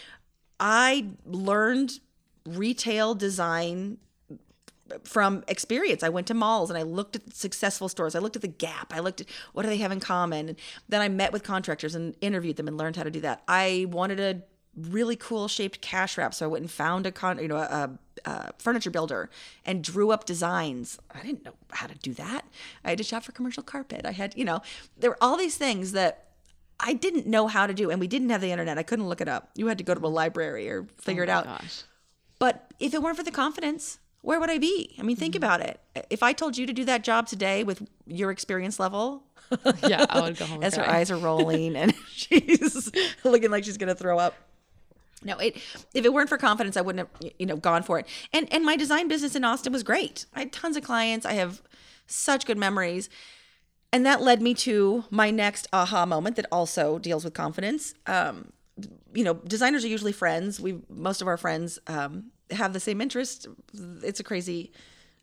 I 0.59 1.07
learned 1.25 2.00
retail 2.45 3.15
design 3.15 3.98
from 5.03 5.43
experience. 5.48 6.03
I 6.03 6.09
went 6.09 6.27
to 6.27 6.33
malls 6.33 6.69
and 6.69 6.77
I 6.77 6.81
looked 6.81 7.15
at 7.15 7.33
successful 7.33 7.88
stores. 7.89 8.15
I 8.15 8.19
looked 8.19 8.36
at 8.36 8.41
the 8.41 8.48
Gap. 8.48 8.93
I 8.93 9.00
looked 9.00 9.21
at 9.21 9.27
what 9.53 9.63
do 9.63 9.69
they 9.69 9.77
have 9.77 9.91
in 9.91 10.00
common. 10.00 10.50
And 10.50 10.57
then 10.89 11.01
I 11.01 11.09
met 11.09 11.31
with 11.31 11.43
contractors 11.43 11.95
and 11.95 12.15
interviewed 12.21 12.57
them 12.57 12.67
and 12.67 12.77
learned 12.77 12.95
how 12.95 13.03
to 13.03 13.12
do 13.12 13.21
that. 13.21 13.43
I 13.48 13.86
wanted 13.89 14.19
a 14.19 14.41
really 14.76 15.16
cool 15.16 15.48
shaped 15.48 15.82
cash 15.82 16.18
wrap, 16.18 16.34
so 16.34 16.46
I 16.46 16.48
went 16.48 16.64
and 16.64 16.72
found 16.72 17.06
a 17.06 17.12
con, 17.12 17.40
you 17.40 17.48
know, 17.48 17.58
a, 17.58 17.98
uh, 18.26 18.50
furniture 18.58 18.92
builder 18.92 19.30
and 19.66 19.84
drew 19.84 20.12
up 20.12 20.26
designs. 20.26 21.00
I 21.14 21.22
didn't 21.22 21.46
know 21.46 21.54
how 21.72 21.88
to 21.88 21.96
do 21.96 22.14
that. 22.16 22.46
I 22.84 22.90
had 22.90 22.98
to 22.98 23.04
shop 23.04 23.24
for 23.24 23.32
commercial 23.32 23.64
carpet. 23.64 24.06
I 24.06 24.12
had, 24.12 24.36
you 24.38 24.46
know, 24.46 24.62
there 24.98 25.10
were 25.10 25.18
all 25.22 25.38
these 25.38 25.58
things 25.58 25.94
that 25.94 26.26
I 26.80 26.94
didn't 26.94 27.28
know 27.28 27.48
how 27.48 27.68
to 27.68 27.74
do, 27.74 27.90
and 27.90 28.00
we 28.00 28.08
didn't 28.08 28.30
have 28.30 28.42
the 28.42 28.52
internet. 28.52 28.78
I 28.78 28.84
couldn't 28.84 29.08
look 29.08 29.22
it 29.22 29.28
up. 29.28 29.52
You 29.56 29.68
had 29.68 29.78
to 29.80 29.84
go 29.84 29.94
to 29.94 30.06
a 30.06 30.08
library 30.08 30.70
or 30.70 30.88
figure 30.98 31.24
oh 31.24 31.26
it 31.26 31.30
out. 31.30 31.46
Gosh. 31.46 31.84
But 32.40 32.74
if 32.80 32.94
it 32.94 33.02
weren't 33.02 33.18
for 33.18 33.24
the 33.24 33.32
confidence, 33.32 34.00
where 34.22 34.40
would 34.40 34.50
I 34.50 34.58
be? 34.58 34.96
I 34.98 35.04
mean, 35.04 35.16
think 35.16 35.36
mm-hmm. 35.36 35.44
about 35.44 35.62
it. 35.62 35.80
If 36.10 36.24
I 36.24 36.34
told 36.34 36.58
you 36.58 36.66
to 36.66 36.74
do 36.74 36.86
that 36.86 37.04
job 37.04 37.28
today 37.28 37.64
with 37.64 37.86
your 38.06 38.32
experience 38.32 38.80
level, 38.80 39.24
yeah, 39.88 40.06
I 40.10 40.22
would 40.22 40.38
go 40.38 40.46
home. 40.46 40.64
As 40.64 40.76
her 40.76 40.88
eyes 40.88 41.12
are 41.12 41.18
rolling 41.18 41.76
and 41.76 41.94
she's 42.12 42.92
looking 43.24 43.52
like 43.52 43.64
she's 43.64 43.78
gonna 43.78 43.96
throw 43.96 44.18
up. 44.18 44.36
No, 45.24 45.38
it 45.38 45.58
if 45.94 46.06
it 46.06 46.14
weren't 46.14 46.30
for 46.30 46.38
confidence, 46.38 46.78
I 46.78 46.82
wouldn't 46.82 47.08
have 47.08 47.32
you 47.38 47.46
know 47.46 47.58
gone 47.58 47.84
for 47.84 48.00
it. 48.00 48.08
And 48.34 48.52
and 48.54 48.66
my 48.66 48.76
design 48.76 49.08
business 49.08 49.36
in 49.36 49.44
Austin 49.44 49.74
was 49.74 49.84
great. 49.84 50.26
I 50.34 50.40
had 50.40 50.52
tons 50.52 50.78
of 50.78 50.84
clients. 50.84 51.26
I 51.26 51.34
have 51.34 51.62
such 52.08 52.46
good 52.46 52.58
memories. 52.58 53.10
And 53.92 54.06
that 54.06 54.22
led 54.22 54.42
me 54.42 54.54
to 54.56 55.06
my 55.10 55.32
next 55.32 55.68
aha 55.74 56.06
moment 56.06 56.36
that 56.36 56.46
also 56.52 57.00
deals 57.00 57.24
with 57.24 57.34
confidence. 57.34 57.96
Um, 58.06 58.52
you 59.14 59.24
know, 59.24 59.34
designers 59.34 59.84
are 59.84 59.88
usually 59.88 60.12
friends. 60.12 60.60
We 60.60 60.80
most 60.90 61.22
of 61.22 61.28
our 61.28 61.38
friends 61.38 61.80
um, 61.88 62.32
have 62.52 62.74
the 62.74 62.80
same 62.80 63.02
interest. 63.02 63.48
It's 64.04 64.20
a 64.20 64.24
crazy 64.24 64.72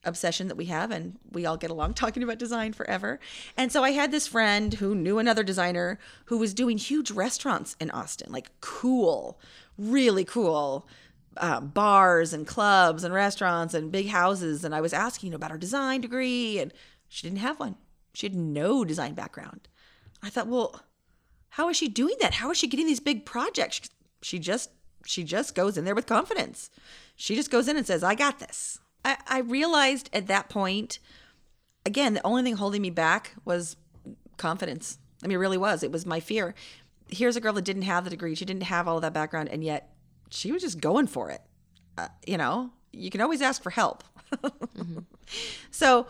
obsession 0.06 0.48
that 0.48 0.56
we 0.56 0.66
have 0.66 0.90
and 0.90 1.18
we 1.32 1.44
all 1.44 1.56
get 1.56 1.70
along 1.70 1.94
talking 1.94 2.22
about 2.22 2.38
design 2.38 2.72
forever. 2.72 3.20
And 3.56 3.70
so 3.70 3.82
I 3.82 3.90
had 3.90 4.10
this 4.10 4.26
friend 4.26 4.74
who 4.74 4.94
knew 4.94 5.18
another 5.18 5.42
designer 5.42 5.98
who 6.26 6.38
was 6.38 6.54
doing 6.54 6.78
huge 6.78 7.10
restaurants 7.10 7.76
in 7.80 7.90
Austin, 7.90 8.32
like 8.32 8.50
cool, 8.60 9.38
really 9.78 10.24
cool 10.24 10.88
uh, 11.36 11.60
bars 11.60 12.32
and 12.32 12.46
clubs 12.46 13.04
and 13.04 13.12
restaurants 13.12 13.74
and 13.74 13.92
big 13.92 14.08
houses. 14.08 14.64
And 14.64 14.74
I 14.74 14.80
was 14.80 14.92
asking 14.92 15.34
about 15.34 15.50
her 15.50 15.58
design 15.58 16.00
degree 16.00 16.58
and 16.58 16.72
she 17.08 17.26
didn't 17.26 17.40
have 17.40 17.60
one. 17.60 17.76
She 18.14 18.26
had 18.26 18.34
no 18.34 18.84
design 18.84 19.14
background. 19.14 19.68
I 20.22 20.30
thought, 20.30 20.48
well, 20.48 20.82
how 21.50 21.68
is 21.68 21.76
she 21.76 21.88
doing 21.88 22.16
that? 22.20 22.34
How 22.34 22.50
is 22.50 22.58
she 22.58 22.66
getting 22.66 22.86
these 22.86 23.00
big 23.00 23.26
projects? 23.26 23.90
She 24.22 24.38
just 24.38 24.70
she 25.04 25.22
just 25.22 25.54
goes 25.54 25.78
in 25.78 25.84
there 25.84 25.94
with 25.94 26.06
confidence. 26.06 26.68
She 27.14 27.36
just 27.36 27.50
goes 27.50 27.68
in 27.68 27.76
and 27.76 27.86
says, 27.86 28.02
I 28.02 28.14
got 28.14 28.40
this. 28.40 28.80
I, 29.04 29.16
I 29.28 29.38
realized 29.38 30.10
at 30.12 30.26
that 30.26 30.48
point, 30.48 30.98
again, 31.84 32.14
the 32.14 32.26
only 32.26 32.42
thing 32.42 32.56
holding 32.56 32.82
me 32.82 32.90
back 32.90 33.34
was 33.44 33.76
confidence. 34.36 34.98
I 35.22 35.28
mean, 35.28 35.36
it 35.36 35.40
really 35.40 35.56
was. 35.58 35.82
It 35.82 35.92
was 35.92 36.04
my 36.04 36.18
fear. 36.18 36.54
Here's 37.08 37.36
a 37.36 37.40
girl 37.40 37.52
that 37.54 37.64
didn't 37.64 37.82
have 37.82 38.04
the 38.04 38.10
degree, 38.10 38.34
she 38.34 38.44
didn't 38.44 38.64
have 38.64 38.88
all 38.88 38.96
of 38.96 39.02
that 39.02 39.14
background, 39.14 39.48
and 39.48 39.62
yet 39.62 39.92
she 40.30 40.52
was 40.52 40.62
just 40.62 40.80
going 40.80 41.06
for 41.06 41.30
it. 41.30 41.42
Uh, 41.96 42.08
you 42.26 42.36
know, 42.36 42.70
you 42.92 43.10
can 43.10 43.20
always 43.20 43.40
ask 43.40 43.62
for 43.62 43.70
help. 43.70 44.04
mm-hmm. 44.32 44.98
So, 45.70 46.06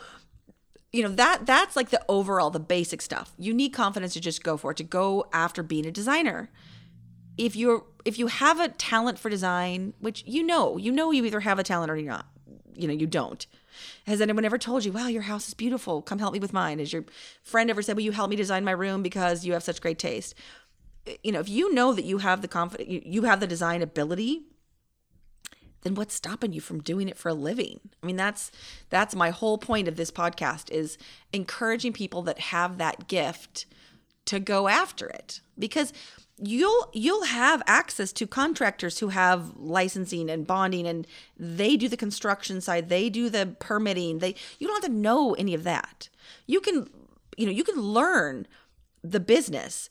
you 0.96 1.02
know 1.02 1.08
that 1.10 1.44
that's 1.44 1.76
like 1.76 1.90
the 1.90 2.02
overall 2.08 2.50
the 2.50 2.60
basic 2.60 3.02
stuff 3.02 3.32
you 3.38 3.52
need 3.52 3.70
confidence 3.70 4.14
to 4.14 4.20
just 4.20 4.42
go 4.42 4.56
for 4.56 4.70
it 4.70 4.76
to 4.78 4.84
go 4.84 5.26
after 5.32 5.62
being 5.62 5.84
a 5.84 5.90
designer 5.90 6.48
if 7.36 7.54
you're 7.54 7.84
if 8.04 8.18
you 8.18 8.28
have 8.28 8.58
a 8.58 8.68
talent 8.68 9.18
for 9.18 9.28
design 9.28 9.92
which 10.00 10.24
you 10.26 10.42
know 10.42 10.76
you 10.76 10.90
know 10.90 11.10
you 11.10 11.24
either 11.24 11.40
have 11.40 11.58
a 11.58 11.62
talent 11.62 11.90
or 11.90 11.96
you're 11.96 12.10
not 12.10 12.26
you 12.74 12.88
know 12.88 12.94
you 12.94 13.06
don't 13.06 13.46
has 14.06 14.20
anyone 14.20 14.44
ever 14.44 14.56
told 14.56 14.84
you 14.84 14.92
wow 14.92 15.06
your 15.06 15.22
house 15.22 15.48
is 15.48 15.54
beautiful 15.54 16.00
come 16.00 16.18
help 16.18 16.32
me 16.32 16.38
with 16.38 16.52
mine 16.52 16.78
has 16.78 16.92
your 16.92 17.04
friend 17.42 17.68
ever 17.68 17.82
said 17.82 17.94
will 17.94 18.02
you 18.02 18.12
help 18.12 18.30
me 18.30 18.36
design 18.36 18.64
my 18.64 18.70
room 18.70 19.02
because 19.02 19.44
you 19.44 19.52
have 19.52 19.62
such 19.62 19.80
great 19.80 19.98
taste 19.98 20.34
you 21.22 21.32
know 21.32 21.40
if 21.40 21.48
you 21.48 21.72
know 21.72 21.92
that 21.92 22.04
you 22.04 22.18
have 22.18 22.42
the 22.42 22.48
confidence 22.48 22.88
you, 22.88 23.02
you 23.04 23.22
have 23.22 23.40
the 23.40 23.46
design 23.46 23.82
ability 23.82 24.42
then 25.86 25.94
what's 25.94 26.14
stopping 26.14 26.52
you 26.52 26.60
from 26.60 26.82
doing 26.82 27.08
it 27.08 27.16
for 27.16 27.28
a 27.28 27.34
living? 27.34 27.78
I 28.02 28.06
mean 28.06 28.16
that's 28.16 28.50
that's 28.90 29.14
my 29.14 29.30
whole 29.30 29.56
point 29.56 29.86
of 29.86 29.94
this 29.94 30.10
podcast 30.10 30.68
is 30.72 30.98
encouraging 31.32 31.92
people 31.92 32.22
that 32.22 32.40
have 32.40 32.78
that 32.78 33.06
gift 33.06 33.66
to 34.25 34.40
go 34.40 34.66
after 34.66 35.06
it. 35.06 35.40
Because 35.56 35.92
you'll 36.38 36.90
you'll 36.92 37.26
have 37.26 37.62
access 37.68 38.12
to 38.14 38.26
contractors 38.26 38.98
who 38.98 39.10
have 39.10 39.56
licensing 39.56 40.28
and 40.28 40.44
bonding 40.44 40.88
and 40.88 41.06
they 41.38 41.76
do 41.76 41.88
the 41.88 41.96
construction 41.96 42.60
side 42.60 42.88
they 42.88 43.08
do 43.08 43.30
the 43.30 43.56
permitting 43.58 44.18
they 44.18 44.34
you 44.58 44.66
don't 44.66 44.82
have 44.82 44.90
to 44.90 44.96
know 44.96 45.34
any 45.34 45.54
of 45.54 45.62
that. 45.62 46.08
You 46.48 46.60
can 46.60 46.90
you 47.36 47.46
know 47.46 47.52
you 47.52 47.62
can 47.62 47.80
learn 47.80 48.48
the 49.04 49.20
business 49.20 49.88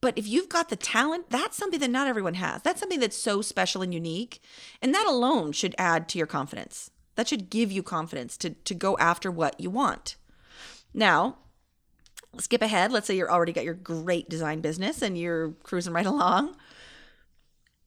but 0.00 0.16
if 0.16 0.26
you've 0.26 0.48
got 0.48 0.68
the 0.68 0.76
talent 0.76 1.30
that's 1.30 1.56
something 1.56 1.80
that 1.80 1.90
not 1.90 2.06
everyone 2.06 2.34
has 2.34 2.62
that's 2.62 2.80
something 2.80 3.00
that's 3.00 3.16
so 3.16 3.42
special 3.42 3.82
and 3.82 3.92
unique 3.92 4.40
and 4.80 4.94
that 4.94 5.06
alone 5.06 5.52
should 5.52 5.74
add 5.78 6.08
to 6.08 6.18
your 6.18 6.26
confidence 6.26 6.90
that 7.16 7.28
should 7.28 7.50
give 7.50 7.72
you 7.72 7.82
confidence 7.82 8.36
to 8.36 8.50
to 8.50 8.74
go 8.74 8.96
after 8.98 9.30
what 9.30 9.58
you 9.60 9.70
want 9.70 10.16
now 10.94 11.36
skip 12.40 12.62
ahead. 12.62 12.92
Let's 12.92 13.06
say 13.06 13.16
you're 13.16 13.30
already 13.30 13.52
got 13.52 13.64
your 13.64 13.74
great 13.74 14.28
design 14.28 14.60
business 14.60 15.02
and 15.02 15.16
you're 15.16 15.52
cruising 15.62 15.92
right 15.92 16.06
along. 16.14 16.56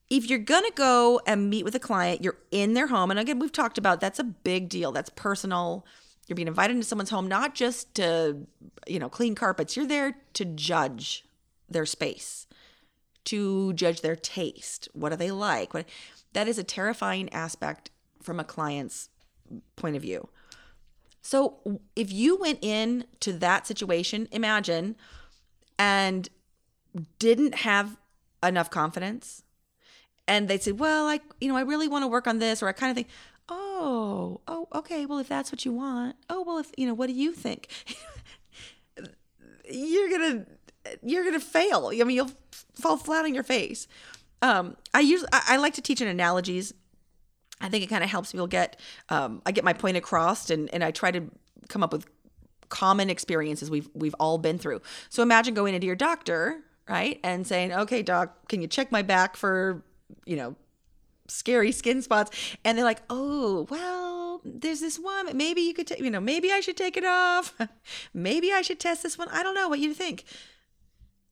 If 0.09 0.29
you're 0.29 0.39
going 0.39 0.65
to 0.65 0.73
go 0.75 1.21
and 1.25 1.49
meet 1.49 1.63
with 1.63 1.75
a 1.75 1.79
client, 1.79 2.23
you're 2.23 2.37
in 2.51 2.73
their 2.73 2.87
home. 2.87 3.11
And 3.11 3.19
again, 3.19 3.39
we've 3.39 3.51
talked 3.51 3.77
about 3.77 4.01
that's 4.01 4.19
a 4.19 4.25
big 4.25 4.67
deal. 4.67 4.91
That's 4.91 5.09
personal. 5.09 5.85
You're 6.27 6.35
being 6.35 6.49
invited 6.49 6.75
into 6.75 6.85
someone's 6.85 7.09
home, 7.09 7.27
not 7.27 7.55
just 7.55 7.95
to, 7.95 8.45
you 8.87 8.99
know, 8.99 9.07
clean 9.07 9.35
carpets. 9.35 9.77
You're 9.77 9.87
there 9.87 10.17
to 10.33 10.45
judge 10.45 11.23
their 11.71 11.85
space, 11.85 12.47
to 13.25 13.73
judge 13.73 14.01
their 14.01 14.15
taste. 14.15 14.89
What 14.93 15.09
do 15.09 15.15
they 15.15 15.31
like? 15.31 15.73
What, 15.73 15.87
that 16.33 16.47
is 16.47 16.57
a 16.57 16.63
terrifying 16.63 17.31
aspect 17.33 17.91
from 18.21 18.39
a 18.39 18.43
client's 18.43 19.09
point 19.75 19.95
of 19.95 20.01
view. 20.01 20.29
So 21.21 21.79
if 21.95 22.11
you 22.11 22.37
went 22.37 22.59
in 22.61 23.05
to 23.19 23.33
that 23.33 23.67
situation, 23.67 24.27
imagine, 24.31 24.95
and 25.77 26.29
didn't 27.19 27.55
have 27.55 27.97
enough 28.43 28.69
confidence, 28.69 29.43
and 30.27 30.47
they 30.47 30.57
said, 30.57 30.79
"Well, 30.79 31.07
I, 31.07 31.19
you 31.39 31.47
know, 31.47 31.57
I 31.57 31.61
really 31.61 31.87
want 31.87 32.03
to 32.03 32.07
work 32.07 32.27
on 32.27 32.39
this," 32.39 32.63
or 32.63 32.67
I 32.67 32.71
kind 32.71 32.89
of 32.89 32.95
think, 32.95 33.07
"Oh, 33.49 34.41
oh, 34.47 34.67
okay. 34.73 35.05
Well, 35.05 35.19
if 35.19 35.27
that's 35.27 35.51
what 35.51 35.63
you 35.63 35.73
want, 35.73 36.15
oh, 36.29 36.41
well, 36.41 36.57
if 36.57 36.71
you 36.77 36.87
know, 36.87 36.93
what 36.93 37.07
do 37.07 37.13
you 37.13 37.33
think?" 37.33 37.67
you're 39.71 40.09
gonna, 40.09 40.45
you're 41.03 41.23
gonna 41.23 41.39
fail. 41.39 41.91
I 41.93 42.03
mean, 42.03 42.15
you'll 42.15 42.31
fall 42.73 42.97
flat 42.97 43.25
on 43.25 43.33
your 43.33 43.43
face. 43.43 43.87
Um, 44.41 44.75
I 44.93 45.01
use, 45.01 45.23
I, 45.31 45.41
I 45.49 45.57
like 45.57 45.75
to 45.75 45.81
teach 45.81 46.01
in 46.01 46.07
analogies 46.07 46.73
I 47.61 47.69
think 47.69 47.83
it 47.83 47.87
kind 47.87 48.03
of 48.03 48.09
helps 48.09 48.31
people 48.31 48.47
get 48.47 48.79
um, 49.09 49.41
I 49.45 49.51
get 49.51 49.63
my 49.63 49.73
point 49.73 49.97
across 49.97 50.49
and 50.49 50.73
and 50.73 50.83
I 50.83 50.91
try 50.91 51.11
to 51.11 51.29
come 51.69 51.83
up 51.83 51.93
with 51.93 52.05
common 52.69 53.09
experiences 53.09 53.69
we've 53.69 53.89
we've 53.93 54.15
all 54.19 54.37
been 54.37 54.57
through. 54.57 54.81
So 55.09 55.23
imagine 55.23 55.53
going 55.53 55.75
into 55.75 55.87
your 55.87 55.95
doctor, 55.95 56.61
right? 56.89 57.19
And 57.23 57.45
saying, 57.45 57.71
"Okay, 57.71 58.01
doc, 58.01 58.47
can 58.49 58.61
you 58.61 58.67
check 58.67 58.91
my 58.91 59.01
back 59.01 59.37
for, 59.37 59.83
you 60.25 60.35
know, 60.35 60.55
scary 61.27 61.71
skin 61.71 62.01
spots?" 62.01 62.31
And 62.65 62.77
they're 62.77 62.85
like, 62.85 63.01
"Oh, 63.09 63.67
well, 63.69 64.41
there's 64.43 64.79
this 64.79 64.97
one. 64.97 65.35
Maybe 65.37 65.61
you 65.61 65.73
could 65.73 65.87
take, 65.87 65.99
you 65.99 66.09
know, 66.09 66.19
maybe 66.19 66.51
I 66.51 66.61
should 66.61 66.77
take 66.77 66.97
it 66.97 67.05
off. 67.05 67.55
maybe 68.13 68.51
I 68.51 68.61
should 68.61 68.79
test 68.79 69.03
this 69.03 69.17
one. 69.17 69.27
I 69.29 69.43
don't 69.43 69.55
know 69.55 69.69
what 69.69 69.79
you 69.79 69.93
think." 69.93 70.25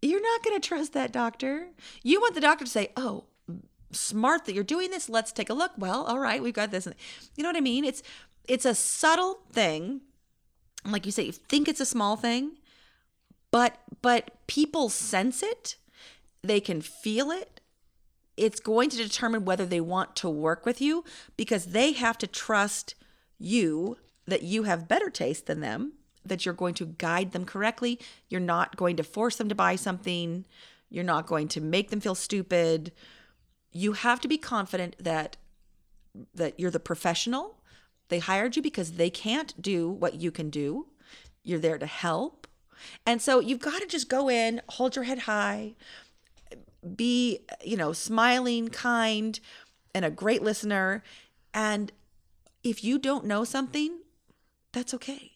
You're 0.01 0.21
not 0.21 0.43
going 0.43 0.59
to 0.59 0.67
trust 0.67 0.93
that 0.93 1.11
doctor. 1.11 1.67
You 2.03 2.21
want 2.21 2.35
the 2.35 2.41
doctor 2.41 2.65
to 2.65 2.71
say, 2.71 2.91
"Oh, 2.95 3.25
smart 3.91 4.45
that 4.45 4.53
you're 4.53 4.63
doing 4.63 4.91
this. 4.91 5.09
Let's 5.09 5.31
take 5.31 5.49
a 5.49 5.53
look. 5.53 5.71
Well, 5.77 6.03
all 6.03 6.19
right, 6.19 6.41
we've 6.41 6.53
got 6.53 6.71
this. 6.71 6.87
You 7.35 7.43
know 7.43 7.49
what 7.49 7.57
I 7.57 7.61
mean? 7.61 7.85
It's 7.85 8.03
it's 8.47 8.65
a 8.65 8.75
subtle 8.75 9.41
thing. 9.51 10.01
Like 10.85 11.05
you 11.05 11.11
say, 11.11 11.23
you 11.23 11.31
think 11.31 11.67
it's 11.67 11.81
a 11.81 11.85
small 11.85 12.15
thing, 12.15 12.57
but 13.51 13.77
but 14.01 14.31
people 14.47 14.89
sense 14.89 15.43
it. 15.43 15.75
They 16.41 16.59
can 16.59 16.81
feel 16.81 17.31
it. 17.31 17.61
It's 18.37 18.61
going 18.61 18.89
to 18.91 18.97
determine 18.97 19.43
whether 19.43 19.65
they 19.65 19.81
want 19.81 20.15
to 20.17 20.29
work 20.29 20.65
with 20.65 20.79
you 20.79 21.03
because 21.35 21.67
they 21.67 21.91
have 21.91 22.17
to 22.19 22.27
trust 22.27 22.95
you 23.37 23.97
that 24.25 24.43
you 24.43 24.63
have 24.63 24.87
better 24.87 25.09
taste 25.09 25.47
than 25.47 25.59
them, 25.59 25.93
that 26.29 26.45
you're 26.45 26.53
going 26.53 26.75
to 26.75 26.86
guide 26.86 27.31
them 27.31 27.45
correctly. 27.45 28.00
You're 28.29 28.41
not 28.41 28.75
going 28.77 28.95
to 28.98 29.03
force 29.03 29.36
them 29.36 29.50
to 29.50 29.55
buy 29.55 29.75
something. 29.75 30.45
You're 30.89 31.03
not 31.03 31.27
going 31.27 31.48
to 31.50 31.62
make 31.62 31.89
them 31.89 32.00
feel 32.00 32.15
stupid 32.15 32.91
you 33.71 33.93
have 33.93 34.21
to 34.21 34.27
be 34.27 34.38
confident 34.38 34.95
that 35.00 35.38
that 36.33 36.59
you're 36.59 36.71
the 36.71 36.79
professional. 36.79 37.62
They 38.09 38.19
hired 38.19 38.55
you 38.55 38.62
because 38.62 38.93
they 38.93 39.09
can't 39.09 39.59
do 39.62 39.89
what 39.89 40.15
you 40.15 40.31
can 40.31 40.50
do. 40.50 40.88
You're 41.43 41.59
there 41.59 41.77
to 41.77 41.86
help. 41.86 42.48
And 43.05 43.21
so 43.21 43.39
you've 43.39 43.59
got 43.59 43.81
to 43.81 43.88
just 43.88 44.09
go 44.09 44.29
in, 44.29 44.62
hold 44.69 44.95
your 44.95 45.03
head 45.03 45.19
high, 45.19 45.75
be, 46.95 47.39
you 47.63 47.77
know, 47.77 47.93
smiling, 47.93 48.69
kind, 48.69 49.39
and 49.93 50.03
a 50.03 50.09
great 50.09 50.41
listener. 50.41 51.03
And 51.53 51.91
if 52.63 52.83
you 52.83 52.98
don't 52.98 53.25
know 53.25 53.43
something, 53.43 54.00
that's 54.74 54.93
okay. 54.95 55.33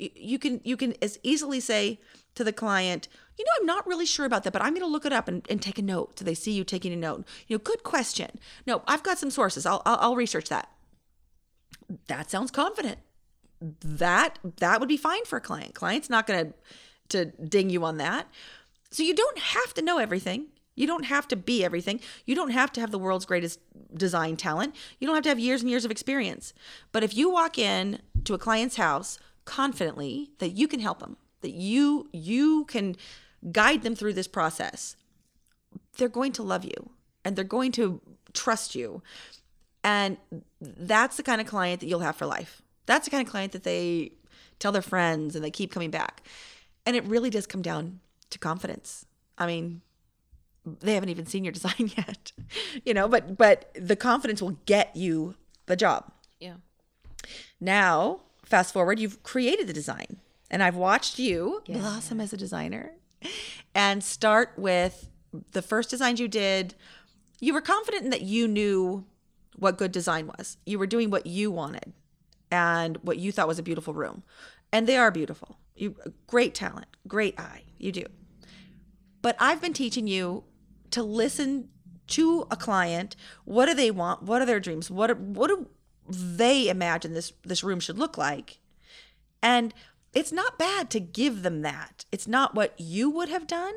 You 0.00 0.38
can 0.38 0.60
you 0.64 0.76
can 0.76 0.94
as 1.02 1.18
easily 1.22 1.60
say 1.60 2.00
to 2.34 2.44
the 2.44 2.52
client, 2.52 3.08
you 3.38 3.44
know, 3.44 3.50
I'm 3.60 3.66
not 3.66 3.86
really 3.86 4.06
sure 4.06 4.24
about 4.24 4.44
that, 4.44 4.52
but 4.52 4.62
I'm 4.62 4.72
going 4.72 4.86
to 4.86 4.90
look 4.90 5.04
it 5.04 5.12
up 5.12 5.28
and, 5.28 5.44
and 5.50 5.60
take 5.60 5.78
a 5.78 5.82
note 5.82 6.18
so 6.18 6.24
they 6.24 6.34
see 6.34 6.52
you 6.52 6.64
taking 6.64 6.92
a 6.92 6.96
note. 6.96 7.26
You 7.48 7.56
know, 7.56 7.58
good 7.58 7.82
question. 7.82 8.38
No, 8.66 8.82
I've 8.86 9.02
got 9.02 9.18
some 9.18 9.30
sources. 9.30 9.66
I'll, 9.66 9.82
I'll, 9.84 9.98
I'll 10.00 10.16
research 10.16 10.48
that. 10.48 10.70
That 12.06 12.30
sounds 12.30 12.50
confident. 12.50 12.98
That 13.60 14.38
that 14.58 14.80
would 14.80 14.88
be 14.88 14.96
fine 14.96 15.24
for 15.24 15.36
a 15.36 15.40
client. 15.40 15.74
Client's 15.74 16.08
not 16.08 16.26
going 16.26 16.46
to 16.46 16.54
to 17.10 17.24
ding 17.26 17.70
you 17.70 17.84
on 17.84 17.98
that. 17.98 18.28
So 18.90 19.02
you 19.02 19.14
don't 19.14 19.38
have 19.38 19.74
to 19.74 19.82
know 19.82 19.98
everything. 19.98 20.46
You 20.76 20.86
don't 20.86 21.04
have 21.04 21.28
to 21.28 21.36
be 21.36 21.62
everything. 21.64 22.00
You 22.24 22.34
don't 22.34 22.50
have 22.50 22.72
to 22.72 22.80
have 22.80 22.90
the 22.90 22.98
world's 22.98 23.26
greatest 23.26 23.60
design 23.94 24.36
talent. 24.36 24.74
You 24.98 25.06
don't 25.06 25.14
have 25.14 25.24
to 25.24 25.28
have 25.28 25.38
years 25.38 25.60
and 25.60 25.70
years 25.70 25.84
of 25.84 25.90
experience. 25.90 26.54
But 26.90 27.02
if 27.02 27.14
you 27.14 27.28
walk 27.28 27.58
in 27.58 28.00
to 28.24 28.34
a 28.34 28.38
client's 28.38 28.76
house 28.76 29.18
confidently 29.44 30.30
that 30.38 30.50
you 30.50 30.68
can 30.68 30.80
help 30.80 31.00
them, 31.00 31.16
that 31.40 31.52
you 31.52 32.08
you 32.12 32.64
can 32.66 32.96
guide 33.52 33.82
them 33.82 33.94
through 33.94 34.12
this 34.12 34.28
process, 34.28 34.96
they're 35.96 36.08
going 36.08 36.32
to 36.32 36.42
love 36.42 36.64
you 36.64 36.90
and 37.24 37.36
they're 37.36 37.44
going 37.44 37.72
to 37.72 38.00
trust 38.32 38.74
you. 38.74 39.02
And 39.82 40.18
that's 40.60 41.16
the 41.16 41.22
kind 41.22 41.40
of 41.40 41.46
client 41.46 41.80
that 41.80 41.86
you'll 41.86 42.00
have 42.00 42.16
for 42.16 42.26
life. 42.26 42.62
That's 42.86 43.06
the 43.06 43.10
kind 43.10 43.26
of 43.26 43.30
client 43.30 43.52
that 43.52 43.62
they 43.62 44.12
tell 44.58 44.72
their 44.72 44.82
friends 44.82 45.34
and 45.34 45.44
they 45.44 45.50
keep 45.50 45.72
coming 45.72 45.90
back. 45.90 46.22
And 46.84 46.96
it 46.96 47.04
really 47.04 47.30
does 47.30 47.46
come 47.46 47.62
down 47.62 48.00
to 48.30 48.38
confidence. 48.38 49.06
I 49.38 49.46
mean, 49.46 49.80
they 50.64 50.94
haven't 50.94 51.08
even 51.08 51.26
seen 51.26 51.44
your 51.44 51.52
design 51.52 51.90
yet. 51.96 52.32
you 52.84 52.94
know, 52.94 53.08
but 53.08 53.36
but 53.36 53.70
the 53.74 53.96
confidence 53.96 54.42
will 54.42 54.58
get 54.66 54.94
you 54.94 55.34
the 55.66 55.76
job. 55.76 56.12
Yeah. 56.38 56.56
Now, 57.60 58.20
fast 58.50 58.72
forward, 58.72 58.98
you've 58.98 59.22
created 59.22 59.66
the 59.66 59.72
design, 59.72 60.18
and 60.50 60.62
I've 60.62 60.76
watched 60.76 61.18
you 61.18 61.62
blossom 61.66 62.20
as 62.20 62.32
a 62.32 62.36
designer 62.36 62.92
and 63.74 64.02
start 64.02 64.52
with 64.56 65.08
the 65.52 65.62
first 65.62 65.88
designs 65.88 66.20
you 66.20 66.28
did. 66.28 66.74
You 67.40 67.54
were 67.54 67.60
confident 67.60 68.04
in 68.04 68.10
that 68.10 68.22
you 68.22 68.48
knew 68.48 69.06
what 69.56 69.78
good 69.78 69.92
design 69.92 70.26
was. 70.26 70.56
You 70.66 70.78
were 70.78 70.86
doing 70.86 71.10
what 71.10 71.26
you 71.26 71.50
wanted 71.50 71.92
and 72.50 72.98
what 73.02 73.18
you 73.18 73.30
thought 73.30 73.48
was 73.48 73.58
a 73.58 73.62
beautiful 73.62 73.94
room. 73.94 74.24
And 74.72 74.86
they 74.86 74.96
are 74.96 75.10
beautiful. 75.10 75.58
You 75.74 75.96
great 76.26 76.54
talent, 76.54 76.86
great 77.06 77.38
eye. 77.38 77.62
You 77.78 77.92
do. 77.92 78.04
But 79.22 79.36
I've 79.38 79.60
been 79.60 79.72
teaching 79.72 80.06
you 80.06 80.44
to 80.90 81.02
listen 81.02 81.68
to 82.08 82.46
a 82.50 82.56
client. 82.56 83.16
What 83.44 83.66
do 83.66 83.74
they 83.74 83.90
want? 83.90 84.22
What 84.22 84.42
are 84.42 84.46
their 84.46 84.60
dreams? 84.60 84.90
What 84.90 85.16
what 85.18 85.48
do 85.48 85.68
they 86.10 86.68
imagine 86.68 87.14
this 87.14 87.32
this 87.44 87.64
room 87.64 87.80
should 87.80 87.98
look 87.98 88.18
like? 88.18 88.58
And 89.42 89.72
it's 90.12 90.32
not 90.32 90.58
bad 90.58 90.90
to 90.90 91.00
give 91.00 91.42
them 91.42 91.62
that. 91.62 92.04
It's 92.10 92.26
not 92.26 92.54
what 92.54 92.74
you 92.78 93.08
would 93.10 93.28
have 93.28 93.46
done, 93.46 93.74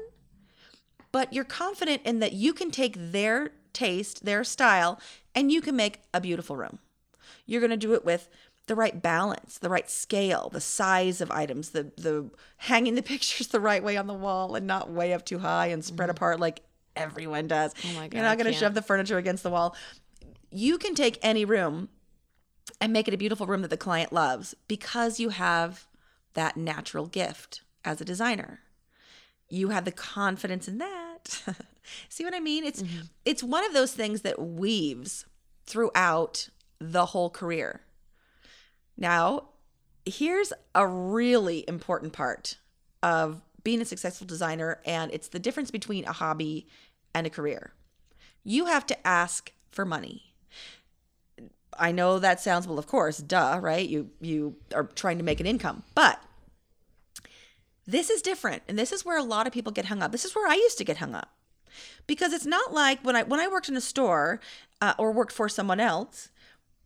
but 1.11 1.31
you're 1.31 1.43
confident 1.43 2.01
in 2.03 2.19
that 2.19 2.33
you 2.33 2.53
can 2.53 2.71
take 2.71 2.95
their 2.97 3.51
taste, 3.71 4.25
their 4.25 4.43
style, 4.43 4.99
and 5.35 5.51
you 5.51 5.61
can 5.61 5.75
make 5.75 6.01
a 6.13 6.21
beautiful 6.21 6.55
room. 6.55 6.79
You're 7.45 7.61
going 7.61 7.69
to 7.71 7.77
do 7.77 7.93
it 7.93 8.05
with 8.05 8.29
the 8.67 8.75
right 8.75 9.01
balance, 9.01 9.57
the 9.57 9.69
right 9.69 9.89
scale, 9.89 10.49
the 10.51 10.61
size 10.61 11.21
of 11.21 11.29
items, 11.31 11.69
the 11.69 11.91
the 11.97 12.29
hanging 12.57 12.95
the 12.95 13.03
pictures 13.13 13.47
the 13.47 13.59
right 13.59 13.83
way 13.83 13.97
on 13.97 14.07
the 14.07 14.13
wall 14.13 14.55
and 14.55 14.65
not 14.65 14.89
way 14.89 15.13
up 15.13 15.25
too 15.25 15.39
high 15.39 15.67
and 15.67 15.83
spread 15.83 16.09
mm-hmm. 16.09 16.17
apart 16.17 16.39
like 16.39 16.61
everyone 16.95 17.47
does. 17.47 17.73
Oh 17.85 17.93
my 17.93 18.07
god. 18.07 18.13
You're 18.13 18.23
not 18.23 18.37
going 18.37 18.51
to 18.51 18.57
shove 18.57 18.73
the 18.73 18.81
furniture 18.81 19.17
against 19.17 19.43
the 19.43 19.49
wall. 19.49 19.75
You 20.49 20.77
can 20.77 20.95
take 20.95 21.17
any 21.21 21.45
room 21.45 21.89
and 22.79 22.93
make 22.93 23.07
it 23.07 23.13
a 23.13 23.17
beautiful 23.17 23.47
room 23.47 23.61
that 23.61 23.69
the 23.69 23.77
client 23.77 24.13
loves 24.13 24.55
because 24.67 25.19
you 25.19 25.29
have 25.29 25.87
that 26.33 26.57
natural 26.57 27.05
gift 27.05 27.61
as 27.85 28.01
a 28.01 28.05
designer. 28.05 28.59
You 29.49 29.69
have 29.69 29.85
the 29.85 29.91
confidence 29.91 30.67
in 30.67 30.79
that. 30.79 31.43
See 32.09 32.23
what 32.23 32.33
I 32.33 32.39
mean? 32.39 32.63
It's 32.63 32.81
mm-hmm. 32.81 33.03
it's 33.25 33.43
one 33.43 33.65
of 33.65 33.73
those 33.73 33.93
things 33.93 34.21
that 34.21 34.41
weaves 34.41 35.25
throughout 35.65 36.49
the 36.79 37.07
whole 37.07 37.29
career. 37.29 37.81
Now, 38.97 39.49
here's 40.05 40.53
a 40.75 40.87
really 40.87 41.65
important 41.67 42.13
part 42.13 42.57
of 43.01 43.41
being 43.63 43.81
a 43.81 43.85
successful 43.85 44.27
designer, 44.27 44.79
and 44.85 45.11
it's 45.11 45.29
the 45.29 45.39
difference 45.39 45.71
between 45.71 46.05
a 46.05 46.11
hobby 46.11 46.67
and 47.13 47.25
a 47.25 47.29
career. 47.29 47.73
You 48.43 48.65
have 48.65 48.85
to 48.87 49.07
ask 49.07 49.51
for 49.71 49.85
money. 49.85 50.32
I 51.77 51.91
know 51.91 52.19
that 52.19 52.39
sounds 52.39 52.67
well, 52.67 52.79
of 52.79 52.87
course, 52.87 53.17
duh, 53.17 53.59
right? 53.61 53.87
You 53.87 54.09
you 54.21 54.55
are 54.73 54.83
trying 54.83 55.17
to 55.17 55.23
make 55.23 55.39
an 55.39 55.45
income, 55.45 55.83
but 55.95 56.19
this 57.85 58.09
is 58.09 58.21
different, 58.21 58.63
and 58.67 58.77
this 58.77 58.91
is 58.91 59.05
where 59.05 59.17
a 59.17 59.23
lot 59.23 59.47
of 59.47 59.53
people 59.53 59.71
get 59.71 59.85
hung 59.85 60.01
up. 60.01 60.11
This 60.11 60.25
is 60.25 60.35
where 60.35 60.49
I 60.49 60.55
used 60.55 60.77
to 60.77 60.83
get 60.85 60.97
hung 60.97 61.15
up 61.15 61.29
because 62.07 62.33
it's 62.33 62.45
not 62.45 62.73
like 62.73 63.03
when 63.03 63.15
I 63.15 63.23
when 63.23 63.39
I 63.39 63.47
worked 63.47 63.69
in 63.69 63.75
a 63.75 63.81
store 63.81 64.39
uh, 64.81 64.93
or 64.97 65.11
worked 65.11 65.33
for 65.33 65.49
someone 65.49 65.79
else, 65.79 66.29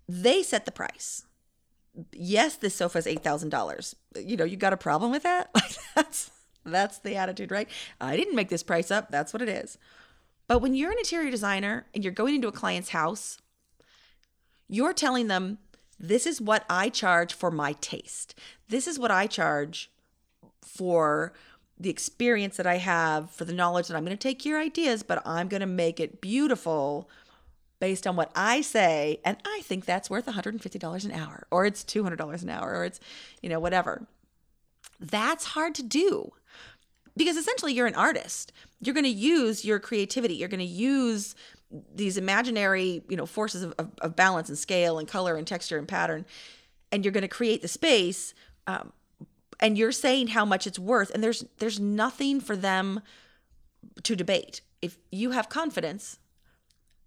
they 0.08 0.44
set 0.44 0.65
the 0.65 0.72
price 0.72 1.27
yes, 2.13 2.56
this 2.56 2.75
sofa 2.75 3.00
is 3.00 3.08
eight 3.08 3.24
thousand 3.24 3.50
dollars. 3.50 3.96
You 4.15 4.38
know, 4.38 4.44
you 4.44 4.58
got 4.58 4.74
a 4.74 4.77
problem 4.77 5.12
with 5.12 5.24
that? 5.24 5.50
That's 5.96 6.32
that's 6.65 7.00
the 7.00 7.15
attitude, 7.15 7.50
right? 7.50 7.70
I 8.01 8.17
didn't 8.17 8.36
make 8.36 8.50
this 8.50 8.62
price 8.62 8.91
up. 8.91 9.10
That's 9.10 9.32
what 9.32 9.41
it 9.41 9.48
is. 9.48 9.77
But 10.50 10.60
when 10.60 10.74
you're 10.74 10.91
an 10.91 10.98
interior 10.98 11.32
designer 11.32 11.86
and 11.94 12.03
you're 12.03 12.12
going 12.12 12.36
into 12.36 12.50
a 12.50 12.51
client's 12.51 12.89
house, 12.89 13.38
you're 14.67 14.93
telling 14.93 15.27
them, 15.27 15.57
this 16.00 16.27
is 16.27 16.39
what 16.39 16.65
I 16.69 16.89
charge 16.89 17.33
for 17.33 17.50
my 17.50 17.74
taste. 17.74 18.36
This 18.69 18.88
is 18.88 19.00
what 19.00 19.12
I 19.12 19.27
charge 19.27 19.89
for 20.62 21.33
the 21.79 21.89
experience 21.89 22.57
that 22.57 22.67
I 22.67 22.77
have, 22.77 23.31
for 23.31 23.45
the 23.45 23.53
knowledge 23.53 23.88
that 23.88 23.95
I'm 23.95 24.05
going 24.05 24.17
to 24.17 24.21
take 24.21 24.45
your 24.45 24.59
ideas, 24.59 25.03
but 25.03 25.25
I'm 25.25 25.47
going 25.47 25.62
to 25.62 25.67
make 25.67 25.99
it 25.99 26.21
beautiful 26.21 27.10
based 27.80 28.08
on 28.08 28.15
what 28.15 28.32
I 28.36 28.62
say, 28.62 29.19
and 29.23 29.38
I 29.45 29.62
think 29.63 29.86
that's 29.86 30.10
worth 30.10 30.25
$150 30.25 31.06
an 31.06 31.12
hour, 31.12 31.45
or 31.51 31.65
it's 31.65 31.84
$200 31.84 32.41
an 32.41 32.49
hour, 32.49 32.75
or 32.75 32.86
it's, 32.86 32.99
you 33.41 33.49
know, 33.49 33.60
whatever. 33.60 34.08
That's 34.99 35.45
hard 35.45 35.75
to 35.75 35.84
do 35.84 36.32
because 37.15 37.38
essentially 37.38 37.73
you're 37.73 37.88
an 37.88 37.95
artist. 37.95 38.51
You're 38.82 38.95
going 38.95 39.03
to 39.03 39.10
use 39.10 39.63
your 39.63 39.80
creativity. 39.80 40.36
You're 40.36 40.49
going 40.49 40.60
to 40.60 40.65
use 40.65 41.36
these 41.93 42.17
imaginary, 42.17 43.03
you 43.10 43.17
know, 43.17 43.25
forces 43.25 43.63
of, 43.63 43.73
of, 43.77 43.91
of, 44.01 44.15
balance 44.15 44.47
and 44.49 44.58
scale 44.58 44.99
and 44.99 45.08
color 45.08 45.36
and 45.36 45.45
texture 45.45 45.77
and 45.77 45.88
pattern, 45.88 46.25
and 46.91 47.03
you're 47.03 47.12
going 47.12 47.23
to 47.23 47.27
create 47.27 47.62
the 47.62 47.67
space. 47.67 48.34
Um, 48.67 48.93
and 49.60 49.77
you're 49.77 49.91
saying 49.91 50.27
how 50.27 50.45
much 50.45 50.67
it's 50.67 50.80
worth, 50.80 51.10
and 51.10 51.23
there's 51.23 51.43
there's 51.58 51.80
nothing 51.80 52.39
for 52.39 52.56
them 52.56 53.01
to 54.03 54.15
debate. 54.15 54.62
If 54.82 54.97
you 55.12 55.32
have 55.32 55.49
confidence, 55.49 56.19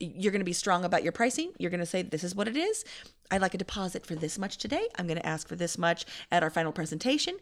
you're 0.00 0.32
going 0.32 0.40
to 0.40 0.46
be 0.46 0.52
strong 0.52 0.84
about 0.84 1.02
your 1.02 1.12
pricing. 1.12 1.52
You're 1.58 1.70
going 1.70 1.80
to 1.80 1.86
say, 1.86 2.02
this 2.02 2.24
is 2.24 2.34
what 2.34 2.48
it 2.48 2.56
is. 2.56 2.84
I'd 3.30 3.40
like 3.40 3.54
a 3.54 3.58
deposit 3.58 4.04
for 4.04 4.16
this 4.16 4.38
much 4.38 4.58
today. 4.58 4.88
I'm 4.98 5.06
going 5.06 5.18
to 5.18 5.26
ask 5.26 5.46
for 5.46 5.56
this 5.56 5.78
much 5.78 6.04
at 6.32 6.42
our 6.42 6.50
final 6.50 6.72
presentation. 6.72 7.36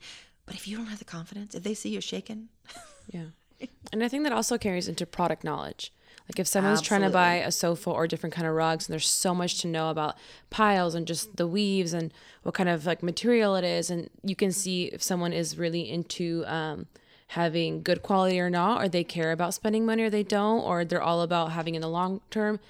But 0.45 0.57
if 0.57 0.69
you 0.69 0.77
don't 0.77 0.87
have 0.87 0.99
the 0.99 1.05
confidence, 1.05 1.55
if 1.55 1.63
they 1.63 1.75
see 1.75 1.91
you 1.91 2.01
shaken 2.01 2.49
yeah. 3.11 3.27
And 3.93 4.05
I 4.05 4.09
think 4.09 4.25
that 4.25 4.33
also 4.33 4.59
carries 4.59 4.89
into 4.89 5.07
product 5.07 5.45
knowledge. 5.45 5.93
Like 6.29 6.39
if 6.39 6.47
someone's 6.47 6.81
Absolutely. 6.81 7.11
trying 7.11 7.11
to 7.11 7.15
buy 7.15 7.47
a 7.47 7.51
sofa 7.51 7.91
or 7.91 8.07
different 8.07 8.35
kind 8.35 8.47
of 8.47 8.55
rugs, 8.55 8.87
and 8.87 8.93
there's 8.93 9.09
so 9.09 9.35
much 9.35 9.61
to 9.63 9.67
know 9.67 9.91
about 9.91 10.17
piles 10.51 10.95
and 10.95 11.07
just 11.07 11.37
the 11.37 11.47
weaves 11.47 11.95
and 11.95 12.13
what 12.43 12.55
kind 12.55 12.69
of 12.69 12.85
like 12.85 13.03
material 13.03 13.57
it 13.57 13.65
is, 13.65 13.91
and 13.91 14.11
you 14.23 14.37
can 14.37 14.53
see 14.53 14.87
if 14.87 15.03
someone 15.03 15.33
is 15.33 15.57
really 15.57 15.91
into 15.91 16.45
um, 16.47 16.87
having 17.29 17.83
good 17.83 18.03
quality 18.03 18.39
or 18.39 18.51
not, 18.51 18.83
or 18.83 18.89
they 18.89 19.05
care 19.05 19.33
about 19.33 19.55
spending 19.55 19.87
money 19.87 20.03
or 20.03 20.11
they 20.11 20.23
don't, 20.23 20.61
or 20.61 20.85
they're 20.85 21.03
all 21.03 21.23
about 21.23 21.53
having 21.53 21.75
in 21.75 21.83
the 21.83 21.89
long 21.89 22.21
term. 22.31 22.61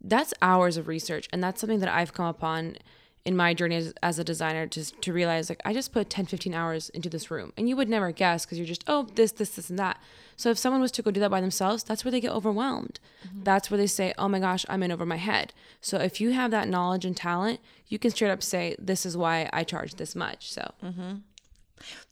That's 0.00 0.34
hours 0.42 0.76
of 0.76 0.86
research. 0.86 1.28
And 1.32 1.42
that's 1.42 1.60
something 1.60 1.80
that 1.80 1.88
I've 1.88 2.12
come 2.12 2.26
upon 2.26 2.76
in 3.24 3.34
my 3.34 3.54
journey 3.54 3.76
as, 3.76 3.94
as 4.02 4.18
a 4.18 4.24
designer 4.24 4.66
to, 4.66 5.00
to 5.00 5.12
realize 5.12 5.48
like 5.48 5.62
I 5.64 5.72
just 5.72 5.92
put 5.92 6.10
10, 6.10 6.26
15 6.26 6.52
hours 6.52 6.90
into 6.90 7.08
this 7.08 7.30
room. 7.30 7.52
And 7.56 7.68
you 7.68 7.76
would 7.76 7.88
never 7.88 8.12
guess 8.12 8.44
because 8.44 8.58
you're 8.58 8.66
just, 8.66 8.84
oh, 8.86 9.08
this, 9.14 9.32
this, 9.32 9.50
this, 9.50 9.70
and 9.70 9.78
that. 9.78 9.98
So 10.36 10.50
if 10.50 10.58
someone 10.58 10.82
was 10.82 10.92
to 10.92 11.02
go 11.02 11.10
do 11.10 11.20
that 11.20 11.30
by 11.30 11.40
themselves, 11.40 11.82
that's 11.82 12.04
where 12.04 12.12
they 12.12 12.20
get 12.20 12.32
overwhelmed. 12.32 13.00
Mm-hmm. 13.26 13.44
That's 13.44 13.70
where 13.70 13.78
they 13.78 13.86
say, 13.86 14.12
oh 14.18 14.28
my 14.28 14.40
gosh, 14.40 14.66
I'm 14.68 14.82
in 14.82 14.92
over 14.92 15.06
my 15.06 15.16
head. 15.16 15.54
So 15.80 15.98
if 15.98 16.20
you 16.20 16.32
have 16.32 16.50
that 16.50 16.68
knowledge 16.68 17.04
and 17.04 17.16
talent, 17.16 17.60
you 17.88 17.98
can 17.98 18.10
straight 18.10 18.30
up 18.30 18.42
say, 18.42 18.76
this 18.78 19.06
is 19.06 19.16
why 19.16 19.48
I 19.52 19.64
charge 19.64 19.94
this 19.94 20.14
much. 20.14 20.52
So. 20.52 20.72
Mm-hmm. 20.82 21.14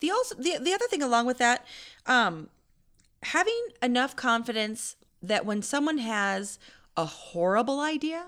The 0.00 0.10
also 0.10 0.34
the, 0.34 0.58
the 0.60 0.72
other 0.72 0.86
thing 0.88 1.02
along 1.02 1.26
with 1.26 1.38
that, 1.38 1.66
um, 2.06 2.48
having 3.22 3.60
enough 3.82 4.16
confidence 4.16 4.96
that 5.22 5.46
when 5.46 5.62
someone 5.62 5.98
has 5.98 6.58
a 6.96 7.04
horrible 7.04 7.80
idea, 7.80 8.26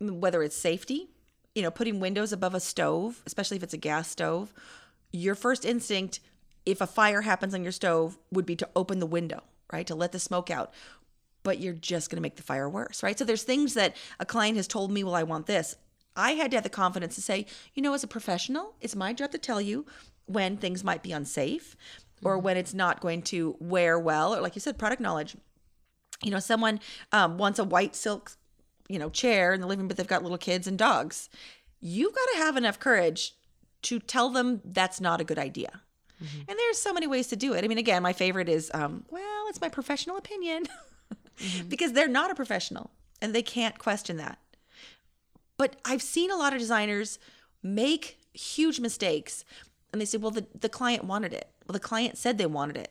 whether 0.00 0.42
it's 0.42 0.56
safety, 0.56 1.08
you 1.54 1.62
know, 1.62 1.70
putting 1.70 2.00
windows 2.00 2.32
above 2.32 2.54
a 2.54 2.60
stove, 2.60 3.22
especially 3.26 3.56
if 3.56 3.62
it's 3.62 3.74
a 3.74 3.78
gas 3.78 4.08
stove, 4.08 4.52
your 5.12 5.34
first 5.34 5.64
instinct, 5.64 6.20
if 6.66 6.80
a 6.80 6.86
fire 6.86 7.22
happens 7.22 7.54
on 7.54 7.62
your 7.62 7.72
stove, 7.72 8.18
would 8.32 8.46
be 8.46 8.56
to 8.56 8.68
open 8.74 8.98
the 8.98 9.06
window, 9.06 9.42
right? 9.72 9.86
To 9.86 9.94
let 9.94 10.12
the 10.12 10.18
smoke 10.18 10.50
out. 10.50 10.72
But 11.42 11.60
you're 11.60 11.74
just 11.74 12.10
going 12.10 12.16
to 12.16 12.22
make 12.22 12.36
the 12.36 12.42
fire 12.42 12.68
worse, 12.68 13.02
right? 13.02 13.18
So 13.18 13.24
there's 13.24 13.42
things 13.42 13.74
that 13.74 13.94
a 14.18 14.24
client 14.24 14.56
has 14.56 14.66
told 14.66 14.90
me, 14.90 15.04
well, 15.04 15.14
I 15.14 15.22
want 15.22 15.46
this. 15.46 15.76
I 16.16 16.32
had 16.32 16.50
to 16.50 16.56
have 16.56 16.64
the 16.64 16.70
confidence 16.70 17.16
to 17.16 17.22
say, 17.22 17.46
you 17.74 17.82
know, 17.82 17.92
as 17.92 18.02
a 18.02 18.08
professional, 18.08 18.74
it's 18.80 18.96
my 18.96 19.12
job 19.12 19.30
to 19.32 19.38
tell 19.38 19.60
you 19.60 19.84
when 20.26 20.56
things 20.56 20.82
might 20.82 21.02
be 21.02 21.12
unsafe 21.12 21.76
or 22.22 22.38
when 22.38 22.56
it's 22.56 22.74
not 22.74 23.00
going 23.00 23.22
to 23.22 23.56
wear 23.60 23.98
well 23.98 24.34
or 24.34 24.40
like 24.40 24.54
you 24.54 24.60
said 24.60 24.78
product 24.78 25.00
knowledge 25.00 25.36
you 26.22 26.30
know 26.30 26.38
someone 26.38 26.80
um, 27.12 27.36
wants 27.36 27.58
a 27.58 27.64
white 27.64 27.94
silk 27.94 28.32
you 28.88 28.98
know 28.98 29.10
chair 29.10 29.52
in 29.52 29.60
the 29.60 29.66
living 29.66 29.88
but 29.88 29.96
they've 29.96 30.06
got 30.06 30.22
little 30.22 30.38
kids 30.38 30.66
and 30.66 30.78
dogs 30.78 31.28
you've 31.80 32.14
got 32.14 32.28
to 32.32 32.38
have 32.38 32.56
enough 32.56 32.78
courage 32.78 33.34
to 33.82 33.98
tell 33.98 34.30
them 34.30 34.60
that's 34.64 35.00
not 35.00 35.20
a 35.20 35.24
good 35.24 35.38
idea 35.38 35.80
mm-hmm. 36.22 36.40
and 36.48 36.58
there's 36.58 36.78
so 36.78 36.92
many 36.92 37.06
ways 37.06 37.26
to 37.28 37.36
do 37.36 37.54
it 37.54 37.64
i 37.64 37.68
mean 37.68 37.78
again 37.78 38.02
my 38.02 38.12
favorite 38.12 38.48
is 38.48 38.70
um, 38.74 39.04
well 39.10 39.46
it's 39.48 39.60
my 39.60 39.68
professional 39.68 40.16
opinion 40.16 40.64
mm-hmm. 41.38 41.68
because 41.68 41.92
they're 41.92 42.08
not 42.08 42.30
a 42.30 42.34
professional 42.34 42.90
and 43.20 43.34
they 43.34 43.42
can't 43.42 43.78
question 43.78 44.16
that 44.16 44.38
but 45.56 45.76
i've 45.84 46.02
seen 46.02 46.30
a 46.30 46.36
lot 46.36 46.52
of 46.52 46.58
designers 46.58 47.18
make 47.62 48.18
huge 48.32 48.80
mistakes 48.80 49.44
and 49.94 50.00
they 50.00 50.06
say, 50.06 50.18
well, 50.18 50.32
the, 50.32 50.44
the 50.58 50.68
client 50.68 51.04
wanted 51.04 51.32
it. 51.32 51.48
Well, 51.68 51.72
the 51.72 51.78
client 51.78 52.18
said 52.18 52.36
they 52.36 52.46
wanted 52.46 52.76
it. 52.78 52.90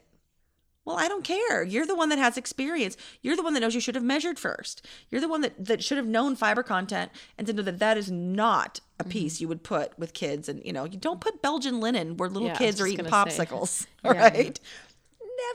Well, 0.85 0.97
I 0.97 1.07
don't 1.07 1.23
care. 1.23 1.63
You're 1.63 1.85
the 1.85 1.95
one 1.95 2.09
that 2.09 2.17
has 2.17 2.37
experience. 2.37 2.97
You're 3.21 3.37
the 3.37 3.43
one 3.43 3.53
that 3.53 3.61
knows 3.61 3.73
you 3.73 3.79
should 3.79 3.95
have 3.95 4.03
measured 4.03 4.37
first. 4.37 4.85
You're 5.09 5.21
the 5.21 5.29
one 5.29 5.41
that, 5.41 5.65
that 5.65 5.83
should 5.83 5.97
have 5.97 6.07
known 6.07 6.35
fiber 6.35 6.61
content 6.61 7.11
and 7.37 7.47
to 7.47 7.53
know 7.53 7.61
that 7.63 7.79
that 7.79 7.97
is 7.97 8.11
not 8.11 8.81
a 8.99 9.03
mm-hmm. 9.03 9.11
piece 9.11 9.35
mm-hmm. 9.35 9.43
you 9.43 9.47
would 9.47 9.63
put 9.63 9.97
with 9.97 10.13
kids. 10.13 10.49
And, 10.49 10.63
you 10.65 10.73
know, 10.73 10.83
you 10.83 10.97
don't 10.97 11.21
put 11.21 11.41
Belgian 11.41 11.79
linen 11.79 12.17
where 12.17 12.29
little 12.29 12.49
yeah, 12.49 12.55
kids 12.55 12.81
are 12.81 12.87
eating 12.87 13.05
popsicles, 13.05 13.87
yeah. 14.03 14.11
right? 14.11 14.59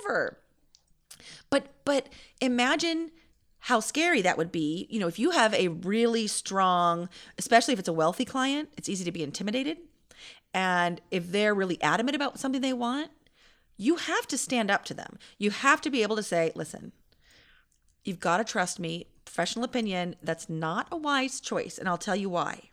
Never. 0.00 0.38
But, 1.50 1.66
but 1.84 2.08
imagine 2.40 3.10
how 3.60 3.80
scary 3.80 4.22
that 4.22 4.38
would 4.38 4.50
be. 4.50 4.86
You 4.88 4.98
know, 4.98 5.08
if 5.08 5.18
you 5.18 5.32
have 5.32 5.52
a 5.52 5.68
really 5.68 6.26
strong, 6.26 7.10
especially 7.36 7.74
if 7.74 7.78
it's 7.78 7.88
a 7.88 7.92
wealthy 7.92 8.24
client, 8.24 8.70
it's 8.78 8.88
easy 8.88 9.04
to 9.04 9.12
be 9.12 9.22
intimidated. 9.22 9.76
And 10.54 11.00
if 11.10 11.30
they're 11.30 11.54
really 11.54 11.80
adamant 11.82 12.16
about 12.16 12.38
something 12.38 12.62
they 12.62 12.72
want, 12.72 13.10
you 13.78 13.96
have 13.96 14.26
to 14.26 14.36
stand 14.36 14.70
up 14.70 14.84
to 14.86 14.94
them. 14.94 15.18
You 15.38 15.50
have 15.50 15.80
to 15.82 15.90
be 15.90 16.02
able 16.02 16.16
to 16.16 16.22
say, 16.22 16.52
listen, 16.54 16.92
you've 18.04 18.20
got 18.20 18.38
to 18.38 18.44
trust 18.44 18.78
me. 18.78 19.06
Professional 19.24 19.64
opinion, 19.64 20.16
that's 20.22 20.50
not 20.50 20.88
a 20.90 20.96
wise 20.96 21.40
choice. 21.40 21.78
And 21.78 21.88
I'll 21.88 21.96
tell 21.96 22.16
you 22.16 22.28
why. 22.28 22.70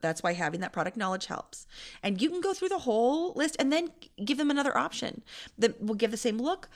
That's 0.00 0.22
why 0.22 0.32
having 0.32 0.60
that 0.60 0.72
product 0.72 0.96
knowledge 0.96 1.26
helps. 1.26 1.66
And 2.02 2.20
you 2.20 2.28
can 2.30 2.40
go 2.40 2.52
through 2.52 2.70
the 2.70 2.78
whole 2.78 3.32
list 3.34 3.56
and 3.58 3.72
then 3.72 3.90
give 4.24 4.38
them 4.38 4.50
another 4.50 4.76
option 4.76 5.22
that 5.58 5.80
will 5.82 5.94
give 5.94 6.10
the 6.10 6.16
same 6.16 6.38
look, 6.38 6.68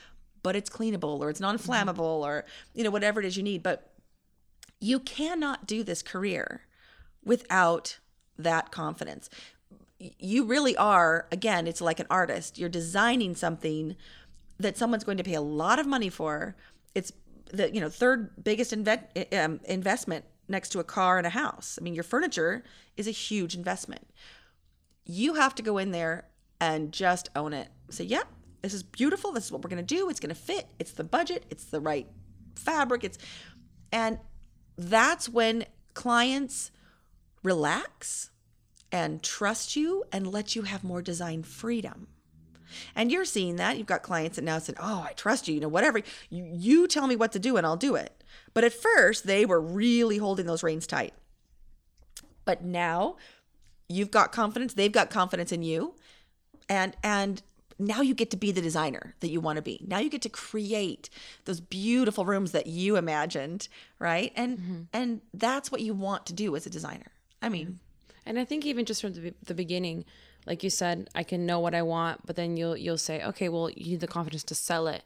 but 0.42 0.54
it's 0.54 0.70
cleanable 0.70 1.18
or 1.18 1.30
it's 1.30 1.40
non-flammable 1.40 1.98
or 1.98 2.44
you 2.74 2.84
know 2.84 2.90
whatever 2.90 3.20
it 3.20 3.26
is 3.26 3.37
you 3.37 3.42
need, 3.42 3.62
but 3.62 3.94
you 4.78 5.00
cannot 5.00 5.66
do 5.66 5.82
this 5.82 6.02
career 6.02 6.66
without 7.24 7.98
that 8.38 8.70
confidence. 8.70 9.30
You 10.19 10.45
really 10.45 10.77
are 10.77 11.27
again, 11.33 11.67
it's 11.67 11.81
like 11.81 12.01
an 12.01 12.07
artist. 12.11 12.59
You're 12.59 12.69
designing 12.69 13.35
something 13.35 13.97
that 14.59 14.77
someone's 14.77 15.05
going 15.05 15.19
to 15.19 15.25
pay 15.25 15.35
a 15.35 15.40
lot 15.40 15.79
of 15.79 15.87
money 15.87 16.09
for. 16.09 16.57
It's 16.95 17.12
the 17.51 17.73
you 17.73 17.81
know 17.81 17.88
third 17.88 18.43
biggest 18.43 18.73
inve- 18.73 19.35
um, 19.35 19.61
investment 19.64 20.25
next 20.49 20.71
to 20.71 20.81
a 20.81 20.85
car 20.85 21.19
and 21.19 21.27
a 21.27 21.31
house. 21.31 21.79
I 21.81 21.85
mean, 21.85 21.95
your 21.95 22.05
furniture 22.05 22.64
is 22.97 23.07
a 23.09 23.12
huge 23.12 23.55
investment. 23.55 24.09
You 25.05 25.35
have 25.35 25.55
to 25.57 25.62
go 25.62 25.79
in 25.79 25.90
there 25.90 26.27
and 26.61 26.93
just 26.93 27.31
own 27.35 27.53
it. 27.53 27.69
Say, 27.90 28.05
yep, 28.05 28.27
this 28.62 28.75
is 28.75 28.83
beautiful. 28.83 29.33
This 29.33 29.47
is 29.47 29.53
what 29.53 29.62
we're 29.62 29.71
going 29.71 29.85
to 29.85 29.95
do. 29.95 30.09
It's 30.09 30.21
going 30.21 30.35
to 30.35 30.40
fit. 30.40 30.69
It's 30.79 30.93
the 30.93 31.05
budget. 31.05 31.45
It's 31.51 31.64
the 31.64 31.81
right 31.81 32.07
fabric. 32.57 33.05
It's 33.05 33.19
and 33.93 34.19
that's 34.77 35.29
when 35.29 35.67
clients 35.95 36.71
relax 37.43 38.31
and 38.94 39.24
trust 39.24 39.74
you 39.74 40.04
and 40.12 40.24
let 40.24 40.54
you 40.54 40.62
have 40.62 40.85
more 40.85 41.02
design 41.02 41.42
freedom. 41.42 42.07
And 42.94 43.11
you're 43.11 43.24
seeing 43.24 43.57
that. 43.57 43.76
You've 43.76 43.88
got 43.88 44.04
clients 44.04 44.37
that 44.37 44.44
now 44.44 44.61
said, 44.61 44.76
"Oh, 44.78 45.04
I 45.09 45.12
trust 45.14 45.48
you. 45.48 45.54
You 45.54 45.61
know, 45.61 45.68
whatever 45.68 46.00
you 46.30 46.48
you 46.52 46.87
tell 46.87 47.09
me 47.09 47.16
what 47.16 47.33
to 47.33 47.40
do 47.40 47.57
and 47.57 47.66
I'll 47.66 47.76
do 47.76 47.96
it." 47.96 48.22
But 48.54 48.62
at 48.62 48.72
first, 48.72 49.26
they 49.26 49.44
were 49.44 49.61
really 49.61 50.18
holding 50.18 50.46
those 50.46 50.62
reins 50.62 50.87
tight. 50.87 51.12
But 52.44 52.62
now, 52.62 53.16
you've 53.88 54.12
got 54.12 54.30
confidence, 54.30 54.74
they've 54.74 54.92
got 54.92 55.11
confidence 55.11 55.50
in 55.50 55.62
you. 55.62 55.96
And 56.68 56.96
and 57.02 57.42
now 57.80 58.00
you 58.00 58.14
get 58.14 58.30
to 58.30 58.37
be 58.37 58.52
the 58.52 58.62
designer 58.62 59.16
that 59.18 59.28
you 59.28 59.40
want 59.40 59.57
to 59.57 59.62
be. 59.62 59.85
Now 59.88 59.98
you 59.98 60.09
get 60.09 60.22
to 60.22 60.28
create 60.28 61.11
those 61.46 61.59
beautiful 61.59 62.24
rooms 62.24 62.52
that 62.52 62.68
you 62.68 62.94
imagined, 62.94 63.66
right? 63.98 64.33
And 64.37 64.59
mm-hmm. 64.59 64.83
and 64.92 65.20
that's 65.33 65.72
what 65.72 65.80
you 65.80 65.94
want 65.94 66.26
to 66.26 66.33
do 66.33 66.54
as 66.54 66.64
a 66.64 66.70
designer. 66.70 67.11
I 67.42 67.48
mean, 67.48 67.80
and 68.26 68.38
I 68.38 68.44
think 68.44 68.64
even 68.64 68.84
just 68.84 69.00
from 69.00 69.12
the, 69.12 69.34
the 69.44 69.54
beginning, 69.54 70.04
like 70.46 70.62
you 70.62 70.70
said, 70.70 71.08
I 71.14 71.22
can 71.22 71.46
know 71.46 71.60
what 71.60 71.74
I 71.74 71.82
want, 71.82 72.26
but 72.26 72.37
then 72.37 72.56
you'll 72.56 72.76
you'll 72.76 72.98
say, 72.98 73.22
okay, 73.24 73.48
well, 73.48 73.70
you 73.70 73.92
need 73.92 74.00
the 74.00 74.06
confidence 74.06 74.44
to 74.44 74.54
sell 74.54 74.87
it, 74.87 75.02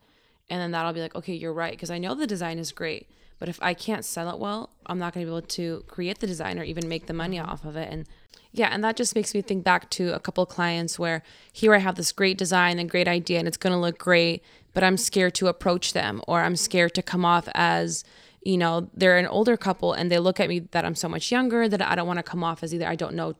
and 0.51 0.61
then 0.61 0.71
that'll 0.73 0.93
be 0.93 1.01
like, 1.01 1.15
okay, 1.15 1.35
you're 1.35 1.53
right, 1.53 1.73
because 1.73 1.91
I 1.91 1.99
know 1.99 2.15
the 2.15 2.27
design 2.27 2.59
is 2.59 2.73
great, 2.73 3.09
but 3.39 3.49
if 3.49 3.59
I 3.63 3.75
can't 3.75 4.05
sell 4.05 4.31
it 4.31 4.39
well, 4.39 4.71
I'm 4.87 4.99
not 4.99 5.15
going 5.15 5.25
to 5.25 5.31
be 5.31 5.37
able 5.37 5.47
to 5.47 5.85
create 5.87 6.19
the 6.19 6.27
design 6.27 6.59
or 6.59 6.65
even 6.65 6.89
make 6.89 7.07
the 7.07 7.13
money 7.13 7.39
mm-hmm. 7.39 7.51
off 7.51 7.65
of 7.65 7.77
it. 7.77 7.89
And 7.91 8.07
yeah, 8.53 8.69
and 8.73 8.83
that 8.83 8.97
just 8.97 9.15
makes 9.15 9.35
me 9.35 9.43
think 9.43 9.63
back 9.63 9.91
to 9.91 10.15
a 10.15 10.19
couple 10.19 10.45
clients 10.47 10.99
where 10.99 11.23
here 11.53 11.75
I 11.75 11.79
have 11.79 11.97
this 11.97 12.13
great 12.13 12.39
design 12.39 12.79
and 12.79 12.91
great 12.91 13.07
idea 13.07 13.39
and 13.39 13.47
it's 13.47 13.57
going 13.57 13.73
to 13.73 13.79
look 13.79 13.99
great, 13.99 14.43
but 14.75 14.83
I'm 14.83 14.97
scared 14.97 15.35
to 15.37 15.49
approach 15.49 15.93
them 15.93 16.23
or 16.27 16.41
I'm 16.41 16.57
scared 16.57 16.95
to 16.95 17.03
come 17.03 17.25
off 17.25 17.49
as, 17.55 18.05
you 18.43 18.57
know, 18.57 18.89
they're 18.95 19.19
an 19.19 19.27
older 19.27 19.57
couple 19.57 19.93
and 19.93 20.11
they 20.11 20.19
look 20.19 20.41
at 20.41 20.49
me 20.49 20.61
that 20.61 20.85
I'm 20.85 20.95
so 20.95 21.09
much 21.09 21.31
younger 21.31 21.69
that 21.69 21.83
I 21.83 21.95
don't 21.95 22.07
want 22.07 22.19
to 22.19 22.23
come 22.23 22.45
off 22.45 22.63
as 22.63 22.75
either 22.75 22.87
I 22.87 22.95
don't 22.95 23.15
know 23.15 23.35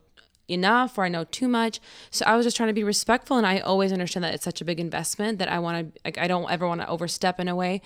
enough 0.49 0.97
or 0.97 1.03
I 1.03 1.09
know 1.09 1.23
too 1.25 1.47
much. 1.47 1.79
So 2.11 2.25
I 2.25 2.35
was 2.35 2.45
just 2.45 2.57
trying 2.57 2.69
to 2.69 2.73
be 2.73 2.83
respectful 2.83 3.37
and 3.37 3.45
I 3.45 3.59
always 3.59 3.91
understand 3.91 4.23
that 4.23 4.33
it's 4.33 4.43
such 4.43 4.61
a 4.61 4.65
big 4.65 4.79
investment 4.79 5.39
that 5.39 5.49
I 5.49 5.59
want 5.59 5.93
to 5.93 6.01
like 6.03 6.17
I 6.17 6.27
don't 6.27 6.49
ever 6.49 6.67
want 6.67 6.81
to 6.81 6.87
overstep 6.87 7.39
in 7.39 7.47
a 7.47 7.55
way. 7.55 7.81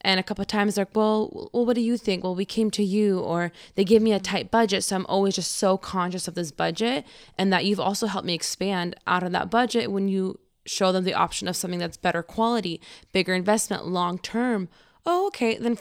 And 0.00 0.20
a 0.20 0.22
couple 0.22 0.42
of 0.42 0.48
times 0.48 0.76
like 0.76 0.94
well 0.94 1.50
well 1.52 1.66
what 1.66 1.74
do 1.74 1.80
you 1.80 1.96
think? 1.96 2.24
Well 2.24 2.34
we 2.34 2.44
came 2.44 2.70
to 2.72 2.84
you 2.84 3.20
or 3.20 3.52
they 3.74 3.84
give 3.84 4.02
me 4.02 4.12
a 4.12 4.20
tight 4.20 4.50
budget. 4.50 4.84
So 4.84 4.96
i'm 4.96 5.06
always 5.06 5.34
just 5.34 5.52
so 5.52 5.76
conscious 5.76 6.28
of 6.28 6.34
this 6.34 6.50
budget 6.50 7.04
and 7.36 7.52
that 7.52 7.64
you've 7.64 7.80
also 7.80 8.06
helped 8.06 8.26
me 8.26 8.34
expand 8.34 8.96
out 9.06 9.22
of 9.22 9.32
that 9.32 9.50
budget 9.50 9.90
when 9.90 10.08
you 10.08 10.38
show 10.66 10.92
them 10.92 11.04
the 11.04 11.14
option 11.14 11.46
of 11.46 11.56
something 11.56 11.78
that's 11.78 11.98
better 11.98 12.22
quality 12.22 12.80
bigger 13.12 13.34
investment 13.34 13.86
long 13.86 14.18
term. 14.18 14.68
Oh 15.06 15.26
okay 15.28 15.56
then 15.56 15.76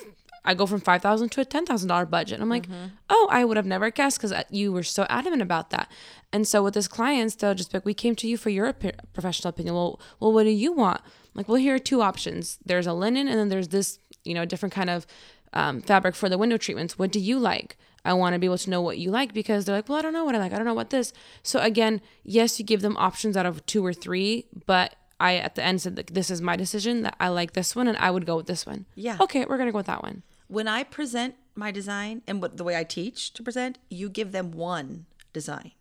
I 0.46 0.54
go 0.54 0.66
from 0.66 0.82
five 0.82 1.02
thousand 1.02 1.30
to 1.30 1.42
a 1.42 1.46
ten 1.46 1.66
thousand 1.66 1.88
dollar 1.88 2.06
budget. 2.06 2.42
I'm 2.42 2.50
like, 2.50 2.68
mm-hmm. 2.68 2.88
oh, 3.10 3.28
I 3.32 3.46
would 3.46 3.58
have 3.58 3.66
never 3.66 3.90
guessed 3.90 4.18
because 4.18 4.32
uh, 4.32 4.44
you 4.50 4.72
were 4.72 4.84
so 4.84 5.06
adamant 5.10 5.42
about 5.42 5.70
that. 5.70 5.90
And 6.32 6.48
so 6.48 6.64
with 6.64 6.74
this 6.74 6.88
clients, 6.88 7.36
they'll 7.36 7.54
just 7.54 7.72
be 7.72 7.78
like, 7.78 7.86
we 7.86 7.94
came 7.94 8.16
to 8.16 8.28
you 8.28 8.38
for 8.38 8.50
your 8.50 8.74
professional 8.74 9.50
opinion. 9.50 9.76
Well, 9.76 10.00
well, 10.20 10.34
what 10.34 10.44
do 10.44 10.50
you 10.50 10.74
want? 10.74 11.02
I'm 11.04 11.40
like, 11.40 11.48
well, 11.48 11.58
here 11.58 11.76
are 11.76 11.80
two 11.80 12.02
options. 12.02 12.58
There's 12.66 12.88
a 12.88 12.94
linen, 12.94 13.28
and 13.28 13.40
then 13.40 13.50
there's 13.50 13.70
this 13.70 14.00
you 14.24 14.34
know, 14.34 14.46
different 14.46 14.74
kind 14.74 14.90
of 14.90 15.06
um, 15.54 15.82
fabric 15.82 16.16
for 16.16 16.30
the 16.30 16.38
window 16.38 16.58
treatments. 16.58 16.98
What 16.98 17.12
do 17.12 17.20
you 17.20 17.40
like? 17.40 17.78
I 18.06 18.14
want 18.14 18.34
to 18.34 18.40
be 18.40 18.48
able 18.48 18.58
to 18.58 18.70
know 18.70 18.82
what 18.82 18.98
you 18.98 19.12
like 19.12 19.34
because 19.34 19.66
they're 19.66 19.76
like, 19.76 19.88
well, 19.88 19.98
I 19.98 20.02
don't 20.02 20.14
know 20.14 20.26
what 20.26 20.36
I 20.36 20.40
like. 20.40 20.52
I 20.52 20.58
don't 20.58 20.66
know 20.66 20.74
what 20.74 20.90
this. 20.90 21.14
So 21.42 21.60
again, 21.60 22.02
yes, 22.24 22.60
you 22.60 22.66
give 22.66 22.82
them 22.82 22.98
options 22.98 23.38
out 23.38 23.46
of 23.46 23.66
two 23.66 23.86
or 23.86 23.94
three, 23.94 24.46
but 24.66 24.96
I 25.20 25.38
at 25.38 25.56
the 25.56 25.64
end 25.64 25.82
said 25.82 25.96
this 25.96 26.30
is 26.30 26.42
my 26.42 26.58
decision 26.58 27.04
that 27.04 27.16
I 27.20 27.30
like 27.30 27.54
this 27.54 27.76
one 27.76 27.88
and 27.88 27.98
I 27.98 28.12
would 28.12 28.26
go 28.26 28.36
with 28.36 28.48
this 28.48 28.66
one. 28.66 28.86
Yeah. 28.96 29.18
Okay, 29.22 29.46
we're 29.46 29.58
gonna 29.58 29.72
go 29.72 29.78
with 29.78 29.86
that 29.86 30.04
one. 30.04 30.24
When 30.54 30.68
I 30.68 30.84
present 30.84 31.34
my 31.56 31.72
design 31.72 32.22
and 32.28 32.40
what 32.40 32.58
the 32.58 32.64
way 32.64 32.78
I 32.78 32.84
teach 32.84 33.34
to 33.34 33.42
present, 33.42 33.80
you 33.90 34.08
give 34.08 34.32
them 34.32 34.52
one 34.52 35.08
design. 35.34 35.72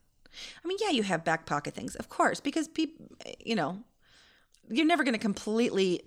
I 0.64 0.66
mean, 0.66 0.78
yeah, 0.80 0.88
you 0.88 1.02
have 1.02 1.26
back 1.26 1.44
pocket 1.44 1.74
things, 1.74 1.94
of 1.96 2.08
course, 2.08 2.40
because 2.40 2.68
people, 2.68 3.04
you 3.38 3.54
know, 3.54 3.84
you're 4.70 4.86
never 4.86 5.04
going 5.04 5.12
to 5.12 5.18
completely 5.18 6.00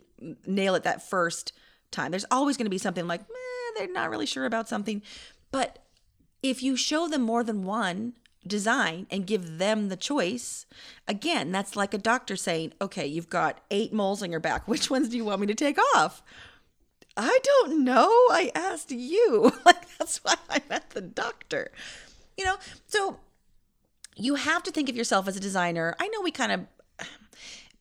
nail 0.47 0.73
it 0.73 0.81
that 0.81 1.07
first 1.07 1.53
time. 1.91 2.09
There's 2.09 2.25
always 2.31 2.57
going 2.57 2.65
to 2.65 2.71
be 2.71 2.79
something 2.79 3.05
like, 3.05 3.21
eh, 3.21 3.71
they're 3.77 3.93
not 3.93 4.09
really 4.09 4.25
sure 4.25 4.45
about 4.45 4.67
something. 4.67 5.03
But 5.51 5.77
if 6.41 6.63
you 6.63 6.75
show 6.75 7.07
them 7.07 7.21
more 7.21 7.43
than 7.43 7.65
one 7.65 8.13
design 8.47 9.05
and 9.11 9.27
give 9.27 9.59
them 9.59 9.89
the 9.89 9.95
choice, 9.95 10.65
again, 11.07 11.51
that's 11.51 11.75
like 11.75 11.93
a 11.93 11.99
doctor 11.99 12.35
saying, 12.35 12.73
okay, 12.81 13.05
you've 13.05 13.29
got 13.29 13.61
eight 13.69 13.93
moles 13.93 14.23
on 14.23 14.31
your 14.31 14.39
back. 14.39 14.67
Which 14.67 14.89
ones 14.89 15.09
do 15.09 15.17
you 15.17 15.23
want 15.23 15.41
me 15.41 15.45
to 15.45 15.53
take 15.53 15.77
off? 15.95 16.23
I 17.17 17.39
don't 17.43 17.83
know. 17.83 18.09
I 18.29 18.51
asked 18.53 18.91
you. 18.91 19.53
like, 19.65 19.97
that's 19.97 20.17
why 20.23 20.35
I'm 20.49 20.61
at 20.69 20.89
the 20.91 21.01
doctor. 21.01 21.71
You 22.37 22.45
know, 22.45 22.55
so 22.87 23.19
you 24.15 24.35
have 24.35 24.63
to 24.63 24.71
think 24.71 24.89
of 24.89 24.95
yourself 24.95 25.27
as 25.27 25.37
a 25.37 25.39
designer. 25.39 25.95
I 25.99 26.07
know 26.09 26.21
we 26.21 26.31
kind 26.31 26.51
of 26.51 26.65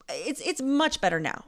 it's 0.08 0.40
it's 0.42 0.60
much 0.60 1.00
better 1.00 1.18
now 1.18 1.44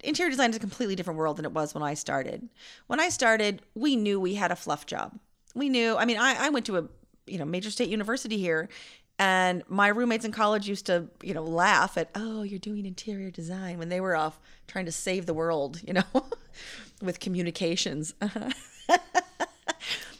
interior 0.00 0.30
design 0.30 0.50
is 0.50 0.56
a 0.56 0.60
completely 0.60 0.94
different 0.94 1.18
world 1.18 1.36
than 1.36 1.44
it 1.44 1.52
was 1.52 1.74
when 1.74 1.82
I 1.82 1.94
started. 1.94 2.48
When 2.86 3.00
I 3.00 3.08
started, 3.08 3.62
we 3.74 3.96
knew 3.96 4.20
we 4.20 4.34
had 4.34 4.52
a 4.52 4.56
fluff 4.56 4.86
job. 4.86 5.18
We 5.54 5.68
knew, 5.68 5.96
I 5.96 6.04
mean, 6.04 6.18
I, 6.18 6.46
I 6.46 6.48
went 6.50 6.66
to 6.66 6.78
a 6.78 6.88
you 7.26 7.38
know 7.38 7.44
major 7.44 7.70
state 7.70 7.88
university 7.88 8.36
here 8.36 8.68
and 9.16 9.62
my 9.68 9.86
roommates 9.86 10.24
in 10.24 10.32
college 10.32 10.68
used 10.68 10.86
to 10.86 11.08
you 11.22 11.32
know 11.32 11.42
laugh 11.44 11.96
at 11.96 12.10
oh 12.16 12.42
you're 12.42 12.58
doing 12.58 12.84
interior 12.84 13.30
design 13.30 13.78
when 13.78 13.88
they 13.88 14.00
were 14.00 14.16
off 14.16 14.40
trying 14.66 14.86
to 14.86 14.92
save 14.92 15.26
the 15.26 15.32
world 15.32 15.80
you 15.86 15.92
know 15.92 16.02
with 17.02 17.20
communications 17.20 18.14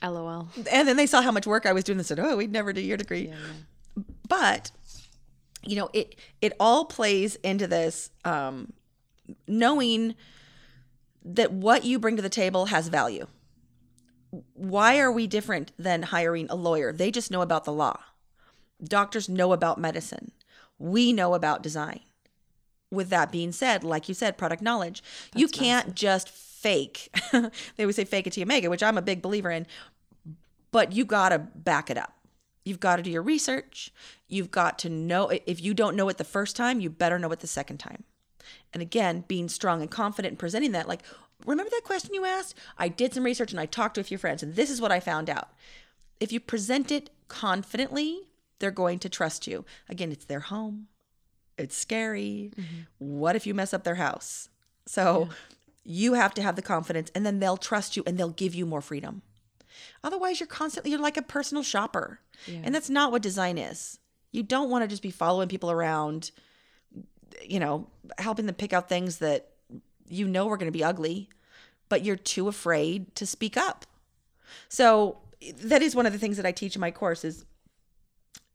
lol 0.03 0.49
and 0.71 0.88
then 0.88 0.97
they 0.97 1.07
saw 1.07 1.23
how 1.23 1.31
much 1.31 1.47
work 1.47 1.64
i 1.64 1.73
was 1.73 1.85
doing 1.85 1.99
and 1.99 2.07
said 2.07 2.18
oh 2.18 2.37
we'd 2.37 2.53
never 2.53 2.73
do 2.73 2.81
your 2.81 2.97
degree 2.97 3.29
yeah, 3.29 3.35
yeah. 3.97 4.03
but 4.29 4.71
you 5.64 5.77
know 5.77 5.88
it 5.92 6.16
it 6.40 6.53
all 6.59 6.85
plays 6.85 7.37
into 7.37 7.66
this 7.66 8.11
um 8.25 8.73
knowing 9.47 10.14
that 11.25 11.53
what 11.53 11.85
you 11.85 11.99
bring 11.99 12.16
to 12.16 12.23
the 12.23 12.29
table 12.29 12.66
has 12.66 12.88
value. 12.88 13.27
Why 14.55 14.99
are 14.99 15.12
we 15.12 15.27
different 15.27 15.73
than 15.79 16.03
hiring 16.03 16.47
a 16.49 16.55
lawyer? 16.55 16.92
They 16.92 17.11
just 17.11 17.31
know 17.31 17.42
about 17.42 17.64
the 17.64 17.73
law. 17.73 18.01
Doctors 18.83 19.29
know 19.29 19.53
about 19.53 19.79
medicine. 19.79 20.33
We 20.79 21.12
know 21.12 21.35
about 21.35 21.62
design. 21.62 22.01
With 22.92 23.09
that 23.09 23.33
being 23.33 23.52
said, 23.52 23.83
like 23.83 24.07
you 24.09 24.14
said, 24.14 24.37
product 24.37 24.62
knowledge, 24.62 25.02
That's 25.33 25.40
you 25.40 25.48
can't 25.48 25.87
massive. 25.88 25.94
just 25.94 26.28
fake. 26.28 27.09
they 27.76 27.87
would 27.87 27.94
say 27.94 28.05
fake 28.05 28.26
it 28.26 28.35
to 28.35 28.40
you 28.40 28.46
make 28.46 28.62
it, 28.64 28.70
which 28.70 28.83
I'm 28.83 28.98
a 28.98 29.02
big 29.02 29.22
believer 29.22 29.50
in, 29.50 29.66
but 30.70 30.92
you 30.92 31.05
got 31.05 31.31
to 31.31 31.38
back 31.38 31.90
it 31.90 31.96
up. 31.96 32.14
You've 32.64 32.81
got 32.81 32.96
to 32.96 33.02
do 33.02 33.11
your 33.11 33.22
research. 33.22 33.92
You've 34.28 34.50
got 34.50 34.78
to 34.81 34.88
know 34.88 35.31
if 35.46 35.61
you 35.61 35.74
don't 35.74 35.96
know 35.96 36.09
it 36.09 36.18
the 36.18 36.24
first 36.24 36.55
time, 36.55 36.81
you 36.81 36.90
better 36.90 37.18
know 37.18 37.33
it 37.33 37.40
the 37.40 37.46
second 37.46 37.78
time. 37.78 38.05
And 38.72 38.83
again, 38.83 39.24
being 39.26 39.48
strong 39.48 39.81
and 39.81 39.90
confident 39.90 40.33
and 40.33 40.38
presenting 40.38 40.72
that, 40.72 40.87
like, 40.87 41.02
remember 41.46 41.70
that 41.70 41.85
question 41.85 42.14
you 42.14 42.24
asked? 42.24 42.55
I 42.78 42.88
did 42.88 43.14
some 43.14 43.24
research 43.24 43.52
and 43.52 43.61
I 43.61 43.66
talked 43.66 43.94
to 43.96 44.00
a 44.00 44.05
few 44.05 44.18
friends, 44.18 44.42
and 44.42 44.55
this 44.55 44.70
is 44.70 44.81
what 44.81 44.92
I 44.92 45.00
found 45.00 45.28
out. 45.28 45.48
If 46.20 46.31
you 46.31 46.40
present 46.40 46.92
it 46.92 47.11
confidently, 47.28 48.28
they're 48.59 48.70
going 48.70 49.00
to 49.00 49.09
trust 49.09 49.46
you. 49.46 49.64
Again, 49.88 50.12
it's 50.12 50.24
their 50.26 50.40
home, 50.40 50.87
it's 51.62 51.77
scary. 51.77 52.53
Mm-hmm. 52.57 52.81
What 52.98 53.37
if 53.37 53.46
you 53.46 53.55
mess 53.55 53.72
up 53.72 53.85
their 53.85 53.96
house? 53.96 54.48
So, 54.87 55.29
yeah. 55.29 55.35
You 55.85 56.14
have 56.14 56.33
to 56.35 56.42
have 56.42 56.55
the 56.55 56.62
confidence 56.62 57.11
and 57.12 57.27
then 57.27 57.40
they'll 57.40 57.57
trust 57.57 57.96
you 57.96 58.05
and 58.07 58.16
they'll 58.16 58.31
give 58.31 58.55
you 58.55 58.66
more 58.66 58.81
freedom. 58.81 59.22
Otherwise, 60.05 60.38
you're 60.38 60.46
constantly, 60.46 60.92
you're 60.92 61.01
like 61.01 61.16
a 61.16 61.22
personal 61.22 61.62
shopper. 61.62 62.20
Yeah. 62.46 62.61
And 62.62 62.75
that's 62.75 62.90
not 62.90 63.11
what 63.11 63.22
design 63.22 63.59
is. 63.59 63.98
You 64.31 64.42
don't 64.42 64.70
want 64.70 64.85
to 64.85 64.88
just 64.88 65.03
be 65.03 65.11
following 65.11 65.48
people 65.48 65.70
around, 65.70 66.31
you 67.44 67.59
know, 67.59 67.88
helping 68.18 68.46
them 68.46 68.55
pick 68.55 68.72
out 68.72 68.88
things 68.88 69.18
that 69.18 69.48
you 70.09 70.29
know 70.29 70.48
are 70.48 70.57
going 70.57 70.70
to 70.70 70.77
be 70.77 70.85
ugly, 70.85 71.29
but 71.88 72.05
you're 72.05 72.16
too 72.16 72.48
afraid 72.48 73.14
to 73.16 73.27
speak 73.27 73.57
up. 73.57 73.85
So 74.68 75.18
that 75.64 75.83
is 75.83 75.96
one 75.96 76.07
of 76.07 76.12
the 76.12 76.18
things 76.18 76.37
that 76.37 76.46
I 76.46 76.53
teach 76.53 76.77
in 76.77 76.81
my 76.81 76.90
course 76.90 77.25
is 77.25 77.44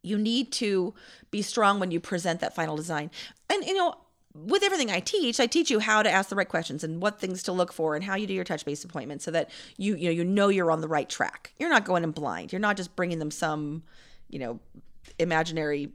you 0.08 0.18
need 0.18 0.52
to 0.54 0.94
be 1.32 1.42
strong 1.42 1.80
when 1.80 1.92
you 1.92 2.00
present 2.00 2.40
that 2.40 2.56
final 2.56 2.76
design. 2.76 3.12
And 3.50 3.64
you 3.64 3.74
know, 3.74 3.96
with 4.34 4.64
everything 4.64 4.92
I 4.92 5.00
teach, 5.00 5.40
I 5.40 5.48
teach 5.48 5.72
you 5.72 5.80
how 5.80 6.04
to 6.04 6.10
ask 6.10 6.30
the 6.30 6.36
right 6.36 6.48
questions 6.48 6.84
and 6.84 7.02
what 7.02 7.20
things 7.20 7.42
to 7.44 7.52
look 7.52 7.74
for 7.74 7.96
and 7.96 8.04
how 8.04 8.16
you 8.16 8.28
do 8.28 8.34
your 8.34 8.44
touch 8.44 8.66
base 8.66 8.84
appointment 8.84 9.22
so 9.22 9.32
that 9.32 9.50
you 9.78 9.96
you 9.96 10.06
know 10.06 10.12
you 10.12 10.24
know 10.24 10.50
you're 10.50 10.72
on 10.72 10.82
the 10.82 10.88
right 10.88 11.10
track. 11.10 11.54
You're 11.58 11.70
not 11.70 11.86
going 11.86 12.04
in 12.04 12.12
blind. 12.12 12.52
You're 12.52 12.60
not 12.60 12.78
just 12.78 12.96
bringing 12.96 13.20
them 13.20 13.32
some, 13.32 13.84
you 14.30 14.40
know, 14.40 14.60
imaginary 15.18 15.92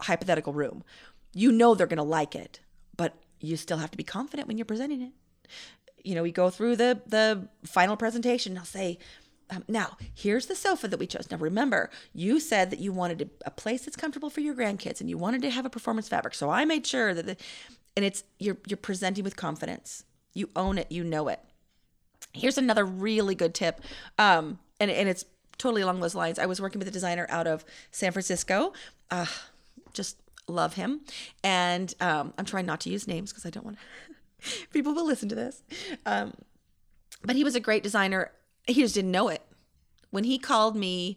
hypothetical 0.00 0.52
room. 0.52 0.84
You 1.34 1.50
know 1.50 1.74
they're 1.74 1.86
going 1.86 1.96
to 1.96 2.02
like 2.02 2.34
it, 2.34 2.60
but 2.96 3.14
you 3.40 3.56
still 3.56 3.78
have 3.78 3.90
to 3.90 3.96
be 3.96 4.04
confident 4.04 4.48
when 4.48 4.58
you're 4.58 4.64
presenting 4.64 5.02
it. 5.02 5.12
You 6.04 6.14
know, 6.14 6.22
we 6.22 6.32
go 6.32 6.50
through 6.50 6.76
the 6.76 7.00
the 7.06 7.48
final 7.64 7.96
presentation. 7.96 8.58
I'll 8.58 8.64
say, 8.64 8.98
um, 9.52 9.64
now, 9.68 9.98
here's 10.14 10.46
the 10.46 10.54
sofa 10.54 10.88
that 10.88 10.98
we 10.98 11.06
chose. 11.06 11.30
Now, 11.30 11.36
remember, 11.36 11.90
you 12.14 12.40
said 12.40 12.70
that 12.70 12.78
you 12.78 12.90
wanted 12.90 13.28
a 13.44 13.50
place 13.50 13.84
that's 13.84 13.96
comfortable 13.96 14.30
for 14.30 14.40
your 14.40 14.54
grandkids 14.54 15.00
and 15.00 15.10
you 15.10 15.18
wanted 15.18 15.42
to 15.42 15.50
have 15.50 15.66
a 15.66 15.70
performance 15.70 16.08
fabric. 16.08 16.34
So 16.34 16.48
I 16.48 16.64
made 16.64 16.86
sure 16.86 17.12
that, 17.12 17.26
the, 17.26 17.36
and 17.94 18.04
it's 18.04 18.24
you're 18.38 18.56
you're 18.66 18.78
presenting 18.78 19.24
with 19.24 19.36
confidence. 19.36 20.04
You 20.32 20.48
own 20.56 20.78
it. 20.78 20.90
You 20.90 21.04
know 21.04 21.28
it. 21.28 21.38
Here's 22.32 22.56
another 22.56 22.86
really 22.86 23.34
good 23.34 23.52
tip, 23.52 23.82
um, 24.18 24.58
and 24.80 24.90
and 24.90 25.06
it's 25.06 25.26
totally 25.58 25.82
along 25.82 26.00
those 26.00 26.14
lines. 26.14 26.38
I 26.38 26.46
was 26.46 26.58
working 26.58 26.78
with 26.78 26.88
a 26.88 26.92
designer 26.92 27.26
out 27.28 27.46
of 27.46 27.66
San 27.90 28.12
Francisco. 28.12 28.72
Uh, 29.10 29.26
just 29.92 30.16
love 30.48 30.74
him, 30.74 31.02
and 31.44 31.94
um, 32.00 32.32
I'm 32.38 32.46
trying 32.46 32.64
not 32.64 32.80
to 32.80 32.90
use 32.90 33.06
names 33.06 33.30
because 33.30 33.44
I 33.44 33.50
don't 33.50 33.66
want 33.66 33.76
people 34.72 34.94
will 34.94 35.06
listen 35.06 35.28
to 35.28 35.34
this. 35.34 35.62
Um, 36.06 36.32
but 37.22 37.36
he 37.36 37.44
was 37.44 37.54
a 37.54 37.60
great 37.60 37.82
designer 37.82 38.32
he 38.66 38.74
just 38.74 38.94
didn't 38.94 39.10
know 39.10 39.28
it. 39.28 39.42
When 40.10 40.24
he 40.24 40.38
called 40.38 40.76
me 40.76 41.16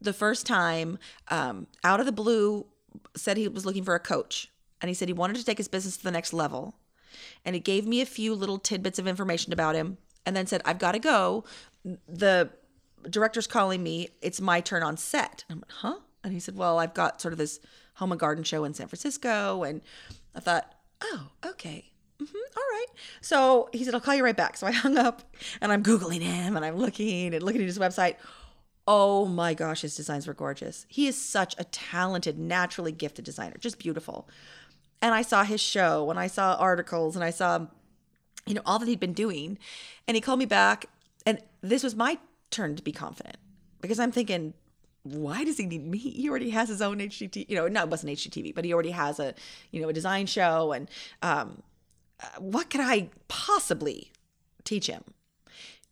the 0.00 0.12
first 0.12 0.46
time, 0.46 0.98
um, 1.28 1.66
out 1.84 2.00
of 2.00 2.06
the 2.06 2.12
blue, 2.12 2.66
said 3.16 3.36
he 3.36 3.48
was 3.48 3.66
looking 3.66 3.84
for 3.84 3.94
a 3.94 4.00
coach. 4.00 4.50
And 4.80 4.88
he 4.88 4.94
said 4.94 5.08
he 5.08 5.14
wanted 5.14 5.36
to 5.36 5.44
take 5.44 5.58
his 5.58 5.68
business 5.68 5.96
to 5.98 6.04
the 6.04 6.10
next 6.10 6.32
level. 6.32 6.74
And 7.44 7.54
he 7.54 7.60
gave 7.60 7.86
me 7.86 8.00
a 8.00 8.06
few 8.06 8.34
little 8.34 8.58
tidbits 8.58 8.98
of 8.98 9.06
information 9.06 9.52
about 9.52 9.74
him 9.74 9.98
and 10.24 10.34
then 10.34 10.46
said, 10.46 10.62
I've 10.64 10.78
got 10.78 10.92
to 10.92 10.98
go. 10.98 11.44
The 12.08 12.50
director's 13.08 13.46
calling 13.46 13.82
me. 13.82 14.08
It's 14.22 14.40
my 14.40 14.60
turn 14.60 14.82
on 14.82 14.96
set. 14.96 15.44
I'm 15.50 15.58
like, 15.58 15.70
huh? 15.70 15.96
And 16.22 16.32
he 16.32 16.40
said, 16.40 16.56
Well, 16.56 16.78
I've 16.78 16.94
got 16.94 17.20
sort 17.20 17.32
of 17.32 17.38
this 17.38 17.60
home 17.94 18.12
and 18.12 18.20
garden 18.20 18.44
show 18.44 18.64
in 18.64 18.74
San 18.74 18.88
Francisco. 18.88 19.62
And 19.62 19.82
I 20.34 20.40
thought, 20.40 20.74
Oh, 21.02 21.28
okay 21.44 21.89
mm-hmm, 22.20 22.36
all 22.56 22.62
right. 22.72 22.86
So 23.20 23.68
he 23.72 23.84
said, 23.84 23.94
I'll 23.94 24.00
call 24.00 24.14
you 24.14 24.24
right 24.24 24.36
back. 24.36 24.56
So 24.56 24.66
I 24.66 24.70
hung 24.84 24.98
up 24.98 25.22
and 25.60 25.72
I'm 25.72 25.82
Googling 25.82 26.22
him 26.22 26.56
and 26.56 26.64
I'm 26.64 26.76
looking 26.76 27.34
and 27.34 27.42
looking 27.42 27.60
at 27.60 27.66
his 27.66 27.78
website. 27.78 28.16
Oh 28.86 29.26
my 29.26 29.54
gosh, 29.54 29.82
his 29.82 29.94
designs 29.94 30.26
were 30.26 30.34
gorgeous. 30.34 30.86
He 30.88 31.06
is 31.06 31.20
such 31.20 31.54
a 31.58 31.64
talented, 31.64 32.38
naturally 32.38 32.92
gifted 32.92 33.24
designer, 33.24 33.56
just 33.58 33.78
beautiful. 33.78 34.28
And 35.02 35.14
I 35.14 35.22
saw 35.22 35.44
his 35.44 35.60
show 35.60 36.10
and 36.10 36.18
I 36.18 36.26
saw 36.26 36.56
articles 36.56 37.16
and 37.16 37.24
I 37.24 37.30
saw, 37.30 37.66
you 38.46 38.54
know, 38.54 38.62
all 38.66 38.78
that 38.78 38.88
he'd 38.88 39.00
been 39.00 39.12
doing. 39.12 39.58
And 40.08 40.14
he 40.14 40.20
called 40.20 40.38
me 40.38 40.46
back. 40.46 40.86
And 41.24 41.40
this 41.60 41.82
was 41.82 41.94
my 41.94 42.18
turn 42.50 42.76
to 42.76 42.82
be 42.82 42.92
confident 42.92 43.36
because 43.80 44.00
I'm 44.00 44.12
thinking, 44.12 44.54
why 45.02 45.44
does 45.44 45.56
he 45.56 45.66
need 45.66 45.86
me? 45.86 45.98
He 45.98 46.28
already 46.28 46.50
has 46.50 46.68
his 46.68 46.82
own 46.82 46.98
HGTV, 46.98 47.48
you 47.48 47.56
know, 47.56 47.68
no, 47.68 47.82
it 47.82 47.88
wasn't 47.88 48.12
HGTV, 48.12 48.54
but 48.54 48.64
he 48.64 48.72
already 48.72 48.90
has 48.90 49.18
a, 49.18 49.34
you 49.70 49.80
know, 49.80 49.88
a 49.88 49.92
design 49.92 50.26
show. 50.26 50.72
And 50.72 50.90
um, 51.22 51.62
what 52.38 52.70
could 52.70 52.80
I 52.80 53.10
possibly 53.28 54.12
teach 54.64 54.86
him? 54.86 55.04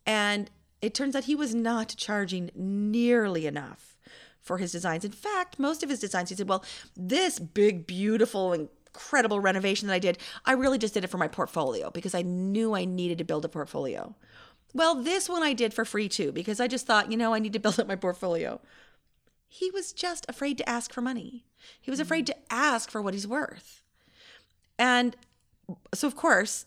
And 0.05 0.49
it 0.81 0.93
turns 0.93 1.15
out 1.15 1.25
he 1.25 1.35
was 1.35 1.53
not 1.53 1.95
charging 1.97 2.51
nearly 2.55 3.45
enough 3.45 3.97
for 4.41 4.57
his 4.57 4.71
designs. 4.71 5.05
In 5.05 5.11
fact, 5.11 5.59
most 5.59 5.83
of 5.83 5.89
his 5.89 5.99
designs, 5.99 6.29
he 6.29 6.35
said, 6.35 6.49
Well, 6.49 6.63
this 6.95 7.39
big, 7.39 7.85
beautiful, 7.85 8.53
incredible 8.53 9.39
renovation 9.39 9.87
that 9.87 9.93
I 9.93 9.99
did, 9.99 10.17
I 10.45 10.53
really 10.53 10.77
just 10.77 10.93
did 10.93 11.03
it 11.03 11.09
for 11.09 11.17
my 11.17 11.27
portfolio 11.27 11.91
because 11.91 12.15
I 12.15 12.21
knew 12.21 12.73
I 12.73 12.85
needed 12.85 13.17
to 13.19 13.23
build 13.23 13.45
a 13.45 13.49
portfolio. 13.49 14.15
Well, 14.73 14.95
this 14.95 15.27
one 15.27 15.43
I 15.43 15.53
did 15.53 15.73
for 15.73 15.85
free 15.85 16.09
too 16.09 16.31
because 16.31 16.59
I 16.59 16.67
just 16.67 16.85
thought, 16.85 17.11
you 17.11 17.17
know, 17.17 17.33
I 17.33 17.39
need 17.39 17.53
to 17.53 17.59
build 17.65 17.79
up 17.79 17.87
my 17.87 17.95
portfolio. 17.95 18.61
He 19.47 19.71
was 19.71 19.91
just 19.91 20.25
afraid 20.29 20.57
to 20.59 20.69
ask 20.69 20.93
for 20.93 21.01
money. 21.01 21.45
He 21.81 21.91
was 21.91 21.99
mm. 21.99 22.03
afraid 22.03 22.27
to 22.27 22.35
ask 22.49 22.89
for 22.89 23.01
what 23.01 23.13
he's 23.13 23.27
worth. 23.27 23.83
And 24.77 25.15
so 25.93 26.07
of 26.07 26.15
course 26.15 26.65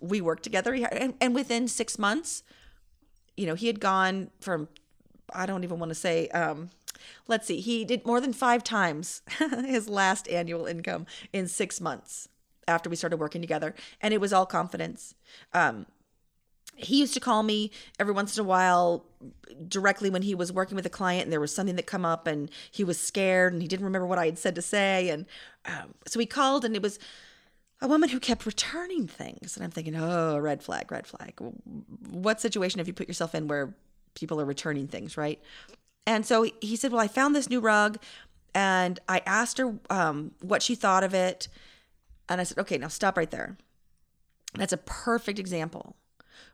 we 0.00 0.20
worked 0.20 0.42
together 0.42 0.74
and, 0.74 1.14
and 1.20 1.34
within 1.34 1.66
six 1.66 1.98
months 1.98 2.42
you 3.36 3.46
know 3.46 3.54
he 3.54 3.66
had 3.66 3.80
gone 3.80 4.30
from 4.40 4.68
i 5.34 5.46
don't 5.46 5.64
even 5.64 5.78
want 5.78 5.90
to 5.90 5.94
say 5.94 6.28
um, 6.28 6.70
let's 7.26 7.46
see 7.46 7.60
he 7.60 7.84
did 7.84 8.04
more 8.04 8.20
than 8.20 8.32
five 8.32 8.62
times 8.62 9.22
his 9.66 9.88
last 9.88 10.28
annual 10.28 10.66
income 10.66 11.06
in 11.32 11.46
six 11.46 11.80
months 11.80 12.28
after 12.68 12.90
we 12.90 12.96
started 12.96 13.16
working 13.16 13.40
together 13.40 13.74
and 14.00 14.14
it 14.14 14.20
was 14.20 14.32
all 14.32 14.46
confidence. 14.46 15.14
Um, 15.52 15.86
he 16.76 17.00
used 17.00 17.14
to 17.14 17.20
call 17.20 17.42
me 17.42 17.72
every 17.98 18.12
once 18.12 18.36
in 18.36 18.44
a 18.44 18.46
while 18.46 19.04
directly 19.66 20.10
when 20.10 20.22
he 20.22 20.34
was 20.34 20.52
working 20.52 20.76
with 20.76 20.86
a 20.86 20.90
client 20.90 21.24
and 21.24 21.32
there 21.32 21.40
was 21.40 21.52
something 21.52 21.74
that 21.74 21.86
come 21.86 22.04
up 22.04 22.28
and 22.28 22.50
he 22.70 22.84
was 22.84 23.00
scared 23.00 23.52
and 23.52 23.60
he 23.60 23.66
didn't 23.66 23.84
remember 23.84 24.06
what 24.06 24.18
i 24.18 24.26
had 24.26 24.38
said 24.38 24.54
to 24.54 24.62
say 24.62 25.08
and 25.08 25.26
um, 25.64 25.94
so 26.06 26.20
he 26.20 26.26
called 26.26 26.64
and 26.64 26.76
it 26.76 26.82
was 26.82 27.00
a 27.80 27.88
woman 27.88 28.08
who 28.08 28.20
kept 28.20 28.46
returning 28.46 29.06
things. 29.06 29.56
And 29.56 29.64
I'm 29.64 29.70
thinking, 29.70 29.96
oh, 29.96 30.38
red 30.38 30.62
flag, 30.62 30.90
red 30.90 31.06
flag. 31.06 31.34
What 32.10 32.40
situation 32.40 32.78
have 32.78 32.88
you 32.88 32.94
put 32.94 33.08
yourself 33.08 33.34
in 33.34 33.46
where 33.46 33.74
people 34.14 34.40
are 34.40 34.44
returning 34.44 34.88
things, 34.88 35.16
right? 35.16 35.40
And 36.06 36.26
so 36.26 36.46
he 36.60 36.74
said, 36.76 36.90
well, 36.90 37.00
I 37.00 37.08
found 37.08 37.34
this 37.36 37.50
new 37.50 37.60
rug 37.60 37.98
and 38.54 38.98
I 39.08 39.22
asked 39.26 39.58
her 39.58 39.78
um, 39.90 40.32
what 40.40 40.62
she 40.62 40.74
thought 40.74 41.04
of 41.04 41.14
it. 41.14 41.48
And 42.28 42.40
I 42.40 42.44
said, 42.44 42.58
okay, 42.58 42.78
now 42.78 42.88
stop 42.88 43.16
right 43.16 43.30
there. 43.30 43.56
That's 44.54 44.72
a 44.72 44.78
perfect 44.78 45.38
example. 45.38 45.96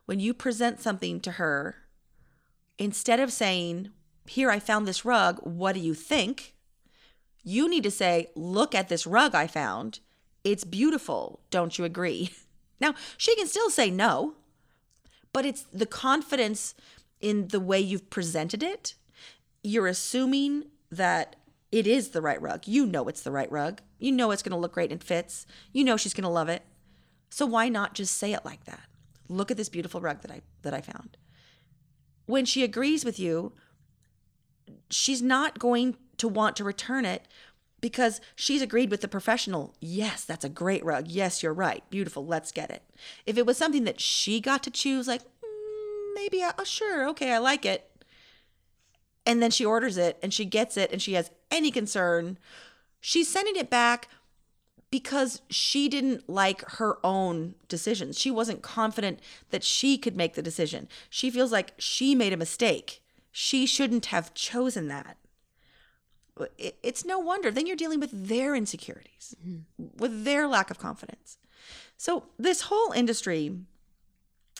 When 0.05 0.19
you 0.19 0.33
present 0.33 0.81
something 0.81 1.19
to 1.21 1.33
her, 1.33 1.75
instead 2.77 3.19
of 3.19 3.31
saying, 3.31 3.89
here, 4.27 4.51
I 4.51 4.59
found 4.59 4.87
this 4.87 5.05
rug, 5.05 5.39
what 5.41 5.73
do 5.73 5.79
you 5.79 5.93
think? 5.93 6.53
You 7.43 7.69
need 7.69 7.83
to 7.83 7.91
say, 7.91 8.27
look 8.35 8.75
at 8.75 8.89
this 8.89 9.07
rug 9.07 9.33
I 9.33 9.47
found 9.47 9.99
it's 10.45 10.63
beautiful, 10.63 11.41
don't 11.49 11.77
you 11.77 11.83
agree? 11.83 12.29
Now, 12.77 12.93
she 13.15 13.33
can 13.37 13.47
still 13.47 13.69
say 13.69 13.89
no, 13.89 14.33
but 15.31 15.45
it's 15.45 15.63
the 15.71 15.85
confidence 15.85 16.75
in 17.21 17.47
the 17.47 17.61
way 17.61 17.79
you've 17.79 18.09
presented 18.09 18.61
it. 18.61 18.95
You're 19.63 19.87
assuming 19.87 20.65
that 20.91 21.37
it 21.71 21.87
is 21.87 22.09
the 22.09 22.21
right 22.21 22.41
rug. 22.41 22.67
You 22.67 22.85
know 22.85 23.07
it's 23.07 23.21
the 23.21 23.31
right 23.31 23.49
rug. 23.49 23.81
You 23.97 24.11
know 24.11 24.31
it's 24.31 24.43
going 24.43 24.51
to 24.51 24.57
look 24.57 24.73
great 24.73 24.91
and 24.91 25.01
fits. 25.01 25.45
You 25.71 25.85
know 25.85 25.95
she's 25.95 26.13
going 26.13 26.25
to 26.25 26.29
love 26.29 26.49
it. 26.49 26.63
So 27.29 27.45
why 27.45 27.69
not 27.69 27.93
just 27.93 28.17
say 28.17 28.33
it 28.33 28.43
like 28.43 28.65
that? 28.65 28.83
Look 29.29 29.51
at 29.51 29.57
this 29.57 29.69
beautiful 29.69 30.01
rug 30.01 30.21
that 30.21 30.31
I 30.31 30.41
that 30.61 30.73
I 30.73 30.81
found. 30.81 31.15
When 32.25 32.43
she 32.43 32.63
agrees 32.63 33.05
with 33.05 33.19
you, 33.19 33.53
she's 34.89 35.21
not 35.21 35.59
going 35.59 35.95
to 36.17 36.27
want 36.27 36.55
to 36.57 36.63
return 36.65 37.05
it 37.05 37.25
because 37.81 38.21
she's 38.35 38.61
agreed 38.61 38.89
with 38.89 39.01
the 39.01 39.07
professional. 39.07 39.75
Yes, 39.79 40.23
that's 40.23 40.45
a 40.45 40.49
great 40.49 40.83
rug. 40.83 41.07
Yes, 41.07 41.43
you're 41.43 41.53
right. 41.53 41.83
Beautiful. 41.89 42.25
Let's 42.25 42.51
get 42.51 42.71
it. 42.71 42.83
If 43.25 43.37
it 43.37 43.45
was 43.45 43.57
something 43.57 43.83
that 43.83 43.99
she 43.99 44.39
got 44.39 44.63
to 44.63 44.71
choose, 44.71 45.07
like, 45.07 45.21
mm, 45.21 46.15
maybe, 46.15 46.43
I, 46.43 46.53
oh, 46.57 46.63
sure, 46.63 47.07
okay, 47.09 47.31
I 47.31 47.37
like 47.37 47.65
it. 47.65 47.89
And 49.25 49.41
then 49.41 49.51
she 49.51 49.65
orders 49.65 49.97
it 49.97 50.17
and 50.21 50.33
she 50.33 50.45
gets 50.45 50.77
it 50.77 50.91
and 50.91 51.01
she 51.01 51.13
has 51.13 51.31
any 51.51 51.71
concern, 51.71 52.37
she's 52.99 53.31
sending 53.31 53.55
it 53.55 53.69
back 53.69 54.07
because 54.91 55.41
she 55.49 55.89
didn't 55.89 56.29
like 56.29 56.61
her 56.71 56.97
own 57.03 57.55
decisions. 57.67 58.19
She 58.19 58.31
wasn't 58.31 58.61
confident 58.61 59.19
that 59.49 59.63
she 59.63 59.97
could 59.97 60.15
make 60.15 60.35
the 60.35 60.41
decision. 60.41 60.87
She 61.09 61.29
feels 61.29 61.51
like 61.51 61.73
she 61.77 62.15
made 62.15 62.33
a 62.33 62.37
mistake. 62.37 63.01
She 63.31 63.65
shouldn't 63.65 64.07
have 64.07 64.33
chosen 64.33 64.87
that 64.87 65.17
it's 66.57 67.05
no 67.05 67.19
wonder. 67.19 67.51
Then 67.51 67.65
you're 67.65 67.75
dealing 67.75 67.99
with 67.99 68.11
their 68.11 68.55
insecurities, 68.55 69.35
mm-hmm. 69.41 69.97
with 69.97 70.25
their 70.25 70.47
lack 70.47 70.69
of 70.69 70.77
confidence. 70.77 71.37
So, 71.97 72.25
this 72.37 72.61
whole 72.61 72.91
industry, 72.91 73.57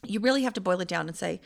you 0.04 0.20
really 0.20 0.44
have 0.44 0.54
to 0.54 0.62
boil 0.62 0.82
it 0.82 0.88
down 0.88 1.08
and 1.08 1.16
say, 1.16 1.42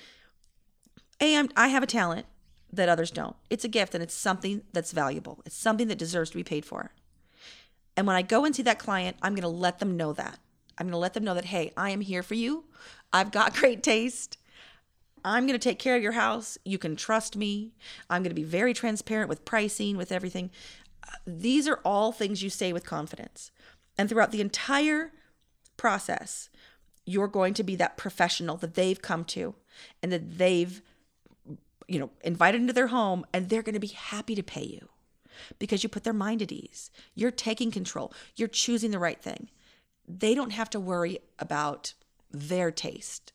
Hey, 1.20 1.36
I'm, 1.36 1.50
I 1.56 1.70
have 1.70 1.84
a 1.84 1.88
talent 1.88 2.28
that 2.72 2.90
others 2.90 3.12
don't. 3.12 3.36
It's 3.50 3.66
a 3.66 3.70
gift 3.70 3.94
and 3.94 4.04
it's 4.04 4.14
something 4.14 4.62
that's 4.72 4.92
valuable. 4.92 5.42
It's 5.46 5.56
something 5.56 5.88
that 5.88 5.98
deserves 5.98 6.30
to 6.32 6.38
be 6.38 6.44
paid 6.44 6.66
for. 6.66 6.92
And 7.98 8.08
when 8.08 8.16
I 8.16 8.22
go 8.22 8.46
and 8.46 8.56
see 8.56 8.64
that 8.64 8.80
client, 8.80 9.18
I'm 9.22 9.34
going 9.34 9.42
to 9.42 9.48
let 9.50 9.80
them 9.80 9.98
know 9.98 10.14
that. 10.14 10.40
I'm 10.78 10.86
going 10.86 10.94
to 10.94 10.98
let 10.98 11.14
them 11.14 11.26
know 11.26 11.34
that, 11.34 11.46
hey, 11.46 11.74
I 11.76 11.90
am 11.90 12.02
here 12.02 12.24
for 12.24 12.36
you. 12.36 12.66
I've 13.12 13.32
got 13.32 13.56
great 13.58 13.84
taste. 13.84 14.38
I'm 15.24 15.46
going 15.46 15.58
to 15.58 15.64
take 15.64 15.80
care 15.80 15.96
of 15.96 16.04
your 16.04 16.14
house. 16.14 16.58
You 16.66 16.78
can 16.78 16.96
trust 16.96 17.36
me. 17.36 17.74
I'm 18.10 18.24
going 18.24 18.32
to 18.32 18.36
be 18.36 18.44
very 18.44 18.74
transparent 18.74 19.30
with 19.30 19.46
pricing, 19.46 19.98
with 19.98 20.12
everything. 20.12 20.52
Uh, 21.08 21.12
these 21.26 21.68
are 21.68 21.80
all 21.86 22.12
things 22.12 22.44
you 22.44 22.50
say 22.50 22.74
with 22.74 22.86
confidence. 22.86 23.52
And 23.98 24.08
throughout 24.08 24.32
the 24.32 24.42
entire 24.42 25.12
process, 25.78 26.50
you're 27.06 27.28
going 27.28 27.54
to 27.56 27.64
be 27.64 27.76
that 27.76 27.98
professional 27.98 28.58
that 28.58 28.76
they've 28.76 29.02
come 29.02 29.26
to 29.26 29.56
and 30.04 30.12
that 30.12 30.38
they've 30.38 30.82
you 31.88 32.00
know 32.00 32.12
invited 32.24 32.62
into 32.62 32.74
their 32.74 32.88
home 32.88 33.26
and 33.34 33.50
they're 33.50 33.64
going 33.64 33.74
to 33.74 33.80
be 33.80 33.88
happy 33.88 34.36
to 34.36 34.44
pay 34.44 34.64
you 34.64 34.90
because 35.58 35.84
you 35.84 35.90
put 35.90 36.04
their 36.04 36.14
mind 36.14 36.42
at 36.42 36.52
ease. 36.52 36.92
You're 37.16 37.32
taking 37.32 37.72
control. 37.72 38.14
You're 38.36 38.48
choosing 38.48 38.92
the 38.92 39.00
right 39.00 39.22
thing. 39.22 39.50
They 40.08 40.36
don't 40.36 40.52
have 40.52 40.70
to 40.72 40.80
worry 40.80 41.20
about 41.40 41.94
their 42.32 42.72
taste. 42.72 43.34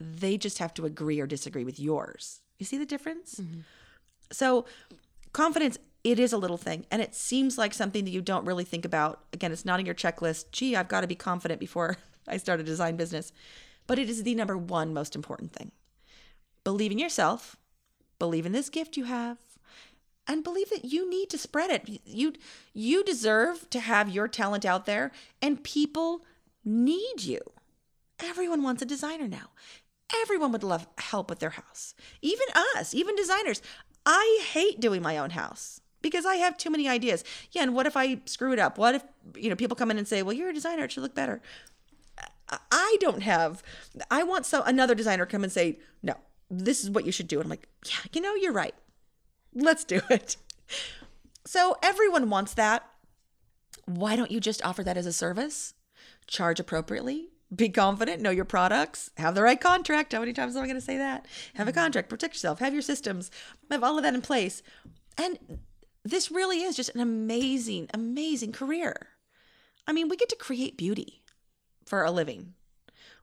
They 0.00 0.36
just 0.36 0.58
have 0.58 0.74
to 0.74 0.86
agree 0.86 1.20
or 1.20 1.26
disagree 1.26 1.64
with 1.64 1.78
yours. 1.78 2.40
You 2.58 2.66
see 2.66 2.78
the 2.78 2.86
difference? 2.86 3.36
Mm-hmm. 3.36 3.60
So, 4.32 4.64
confidence, 5.32 5.78
it 6.02 6.18
is 6.18 6.32
a 6.32 6.38
little 6.38 6.56
thing. 6.56 6.86
And 6.90 7.00
it 7.00 7.14
seems 7.14 7.56
like 7.58 7.74
something 7.74 8.04
that 8.04 8.10
you 8.10 8.20
don't 8.20 8.44
really 8.44 8.64
think 8.64 8.84
about. 8.84 9.24
Again, 9.32 9.52
it's 9.52 9.64
not 9.64 9.80
in 9.80 9.86
your 9.86 9.94
checklist. 9.94 10.50
Gee, 10.52 10.76
I've 10.76 10.88
got 10.88 11.00
to 11.00 11.06
be 11.06 11.14
confident 11.14 11.60
before 11.60 11.96
I 12.28 12.36
start 12.36 12.60
a 12.60 12.64
design 12.64 12.96
business. 12.96 13.32
But 13.86 13.98
it 13.98 14.08
is 14.08 14.22
the 14.22 14.34
number 14.34 14.56
one 14.56 14.94
most 14.94 15.14
important 15.14 15.52
thing. 15.52 15.72
Believe 16.62 16.92
in 16.92 16.98
yourself, 16.98 17.56
believe 18.18 18.46
in 18.46 18.52
this 18.52 18.70
gift 18.70 18.96
you 18.96 19.04
have, 19.04 19.38
and 20.26 20.42
believe 20.42 20.70
that 20.70 20.84
you 20.84 21.08
need 21.08 21.28
to 21.30 21.38
spread 21.38 21.70
it. 21.70 22.00
You 22.04 22.32
you 22.72 23.04
deserve 23.04 23.68
to 23.70 23.80
have 23.80 24.08
your 24.08 24.28
talent 24.28 24.64
out 24.64 24.86
there 24.86 25.12
and 25.42 25.62
people 25.62 26.24
need 26.64 27.22
you. 27.22 27.40
Everyone 28.18 28.62
wants 28.62 28.80
a 28.80 28.86
designer 28.86 29.28
now. 29.28 29.50
Everyone 30.22 30.52
would 30.52 30.62
love 30.62 30.86
help 30.98 31.30
with 31.30 31.38
their 31.38 31.50
house. 31.50 31.94
Even 32.22 32.46
us, 32.76 32.94
even 32.94 33.16
designers. 33.16 33.62
I 34.06 34.44
hate 34.52 34.80
doing 34.80 35.02
my 35.02 35.16
own 35.18 35.30
house 35.30 35.80
because 36.02 36.26
I 36.26 36.36
have 36.36 36.58
too 36.58 36.70
many 36.70 36.88
ideas. 36.88 37.24
Yeah, 37.52 37.62
and 37.62 37.74
what 37.74 37.86
if 37.86 37.96
I 37.96 38.20
screw 38.26 38.52
it 38.52 38.58
up? 38.58 38.76
What 38.76 38.94
if, 38.94 39.02
you 39.36 39.48
know, 39.48 39.56
people 39.56 39.76
come 39.76 39.90
in 39.90 39.98
and 39.98 40.06
say, 40.06 40.22
"Well, 40.22 40.34
you're 40.34 40.50
a 40.50 40.54
designer, 40.54 40.84
it 40.84 40.92
should 40.92 41.02
look 41.02 41.14
better." 41.14 41.40
I 42.70 42.96
don't 43.00 43.22
have 43.22 43.62
I 44.10 44.22
want 44.22 44.46
some 44.46 44.62
another 44.66 44.94
designer 44.94 45.26
come 45.26 45.44
and 45.44 45.52
say, 45.52 45.78
"No, 46.02 46.14
this 46.50 46.84
is 46.84 46.90
what 46.90 47.06
you 47.06 47.12
should 47.12 47.28
do." 47.28 47.38
And 47.38 47.46
I'm 47.46 47.50
like, 47.50 47.68
"Yeah, 47.86 48.10
you 48.12 48.20
know, 48.20 48.34
you're 48.34 48.52
right. 48.52 48.74
Let's 49.54 49.84
do 49.84 50.00
it." 50.10 50.36
So 51.46 51.76
everyone 51.82 52.30
wants 52.30 52.54
that. 52.54 52.88
Why 53.86 54.16
don't 54.16 54.30
you 54.30 54.40
just 54.40 54.64
offer 54.64 54.82
that 54.84 54.96
as 54.96 55.06
a 55.06 55.12
service? 55.12 55.74
Charge 56.26 56.60
appropriately, 56.60 57.30
be 57.54 57.68
confident, 57.68 58.22
know 58.22 58.30
your 58.30 58.44
products, 58.44 59.10
have 59.16 59.34
the 59.34 59.42
right 59.42 59.60
contract. 59.60 60.12
How 60.12 60.20
many 60.20 60.32
times 60.32 60.56
am 60.56 60.62
I 60.62 60.66
going 60.66 60.76
to 60.76 60.80
say 60.80 60.96
that? 60.96 61.26
Have 61.54 61.68
a 61.68 61.70
mm-hmm. 61.70 61.80
contract, 61.80 62.08
protect 62.08 62.34
yourself, 62.34 62.58
have 62.58 62.72
your 62.72 62.82
systems, 62.82 63.30
have 63.70 63.84
all 63.84 63.96
of 63.96 64.04
that 64.04 64.14
in 64.14 64.22
place. 64.22 64.62
And 65.16 65.38
this 66.04 66.30
really 66.30 66.62
is 66.62 66.76
just 66.76 66.94
an 66.94 67.00
amazing, 67.00 67.88
amazing 67.94 68.52
career. 68.52 69.08
I 69.86 69.92
mean, 69.92 70.08
we 70.08 70.16
get 70.16 70.28
to 70.30 70.36
create 70.36 70.76
beauty 70.76 71.22
for 71.84 72.04
a 72.04 72.10
living. 72.10 72.54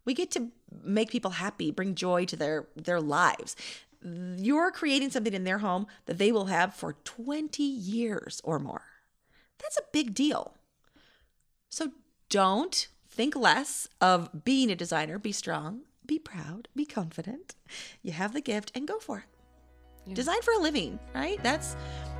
We 0.05 0.13
get 0.13 0.31
to 0.31 0.49
make 0.83 1.11
people 1.11 1.31
happy, 1.31 1.71
bring 1.71 1.95
joy 1.95 2.25
to 2.25 2.35
their 2.35 2.67
their 2.75 3.01
lives. 3.01 3.55
You're 4.03 4.71
creating 4.71 5.11
something 5.11 5.33
in 5.33 5.43
their 5.43 5.59
home 5.59 5.85
that 6.05 6.17
they 6.17 6.31
will 6.31 6.45
have 6.45 6.73
for 6.73 6.93
20 7.03 7.61
years 7.61 8.41
or 8.43 8.57
more. 8.57 8.85
That's 9.59 9.77
a 9.77 9.83
big 9.91 10.15
deal. 10.15 10.55
So 11.69 11.91
don't 12.29 12.87
think 13.11 13.35
less 13.35 13.87
of 13.99 14.43
being 14.43 14.71
a 14.71 14.75
designer. 14.75 15.19
Be 15.19 15.31
strong, 15.31 15.81
be 16.05 16.17
proud, 16.17 16.67
be 16.75 16.85
confident. 16.85 17.55
You 18.01 18.13
have 18.13 18.33
the 18.33 18.41
gift 18.41 18.71
and 18.73 18.87
go 18.87 18.99
for 18.99 19.19
it. 19.19 19.23
Yeah. 20.05 20.15
Design 20.15 20.41
for 20.41 20.53
a 20.53 20.59
living, 20.59 20.99
right? 21.13 21.41
That's 21.43 21.75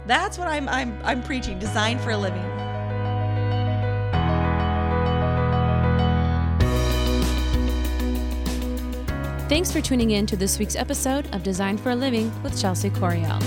that's 0.05 0.37
what 0.37 0.47
I'm 0.47 0.69
I'm 0.69 0.99
I'm 1.03 1.23
preaching. 1.23 1.57
Design 1.57 1.97
for 1.99 2.11
a 2.11 2.17
living. 2.17 2.45
Thanks 9.49 9.71
for 9.71 9.81
tuning 9.81 10.11
in 10.11 10.25
to 10.27 10.37
this 10.37 10.59
week's 10.59 10.77
episode 10.77 11.33
of 11.33 11.43
Design 11.43 11.77
for 11.77 11.89
a 11.89 11.95
Living 11.95 12.31
with 12.41 12.59
Chelsea 12.59 12.89
Coriel. 12.89 13.41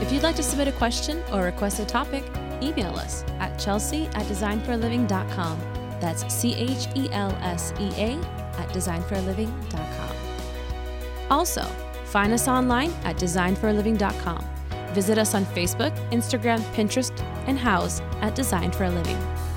If 0.00 0.10
you'd 0.10 0.22
like 0.22 0.36
to 0.36 0.42
submit 0.42 0.68
a 0.68 0.72
question 0.72 1.22
or 1.30 1.42
request 1.42 1.80
a 1.80 1.84
topic, 1.84 2.24
email 2.62 2.94
us 2.96 3.24
at 3.38 3.58
chelsea 3.58 4.06
at 4.14 4.26
designforaliving.com. 4.26 5.58
That's 6.00 6.32
C 6.32 6.54
H 6.54 6.88
E 6.94 7.08
L 7.12 7.30
S 7.40 7.72
E 7.80 7.90
A 7.96 8.18
at 8.58 8.68
designforaliving.com. 8.70 10.16
Also, 11.30 11.62
find 12.06 12.32
us 12.32 12.48
online 12.48 12.90
at 13.04 13.16
designforaliving.com. 13.16 14.44
Visit 14.92 15.18
us 15.18 15.34
on 15.34 15.44
Facebook, 15.46 15.94
Instagram, 16.10 16.60
Pinterest, 16.74 17.12
and 17.46 17.58
Houzz 17.58 18.00
at 18.22 18.34
Design 18.34 18.72
for 18.72 18.84
a 18.84 18.90
Living. 18.90 19.47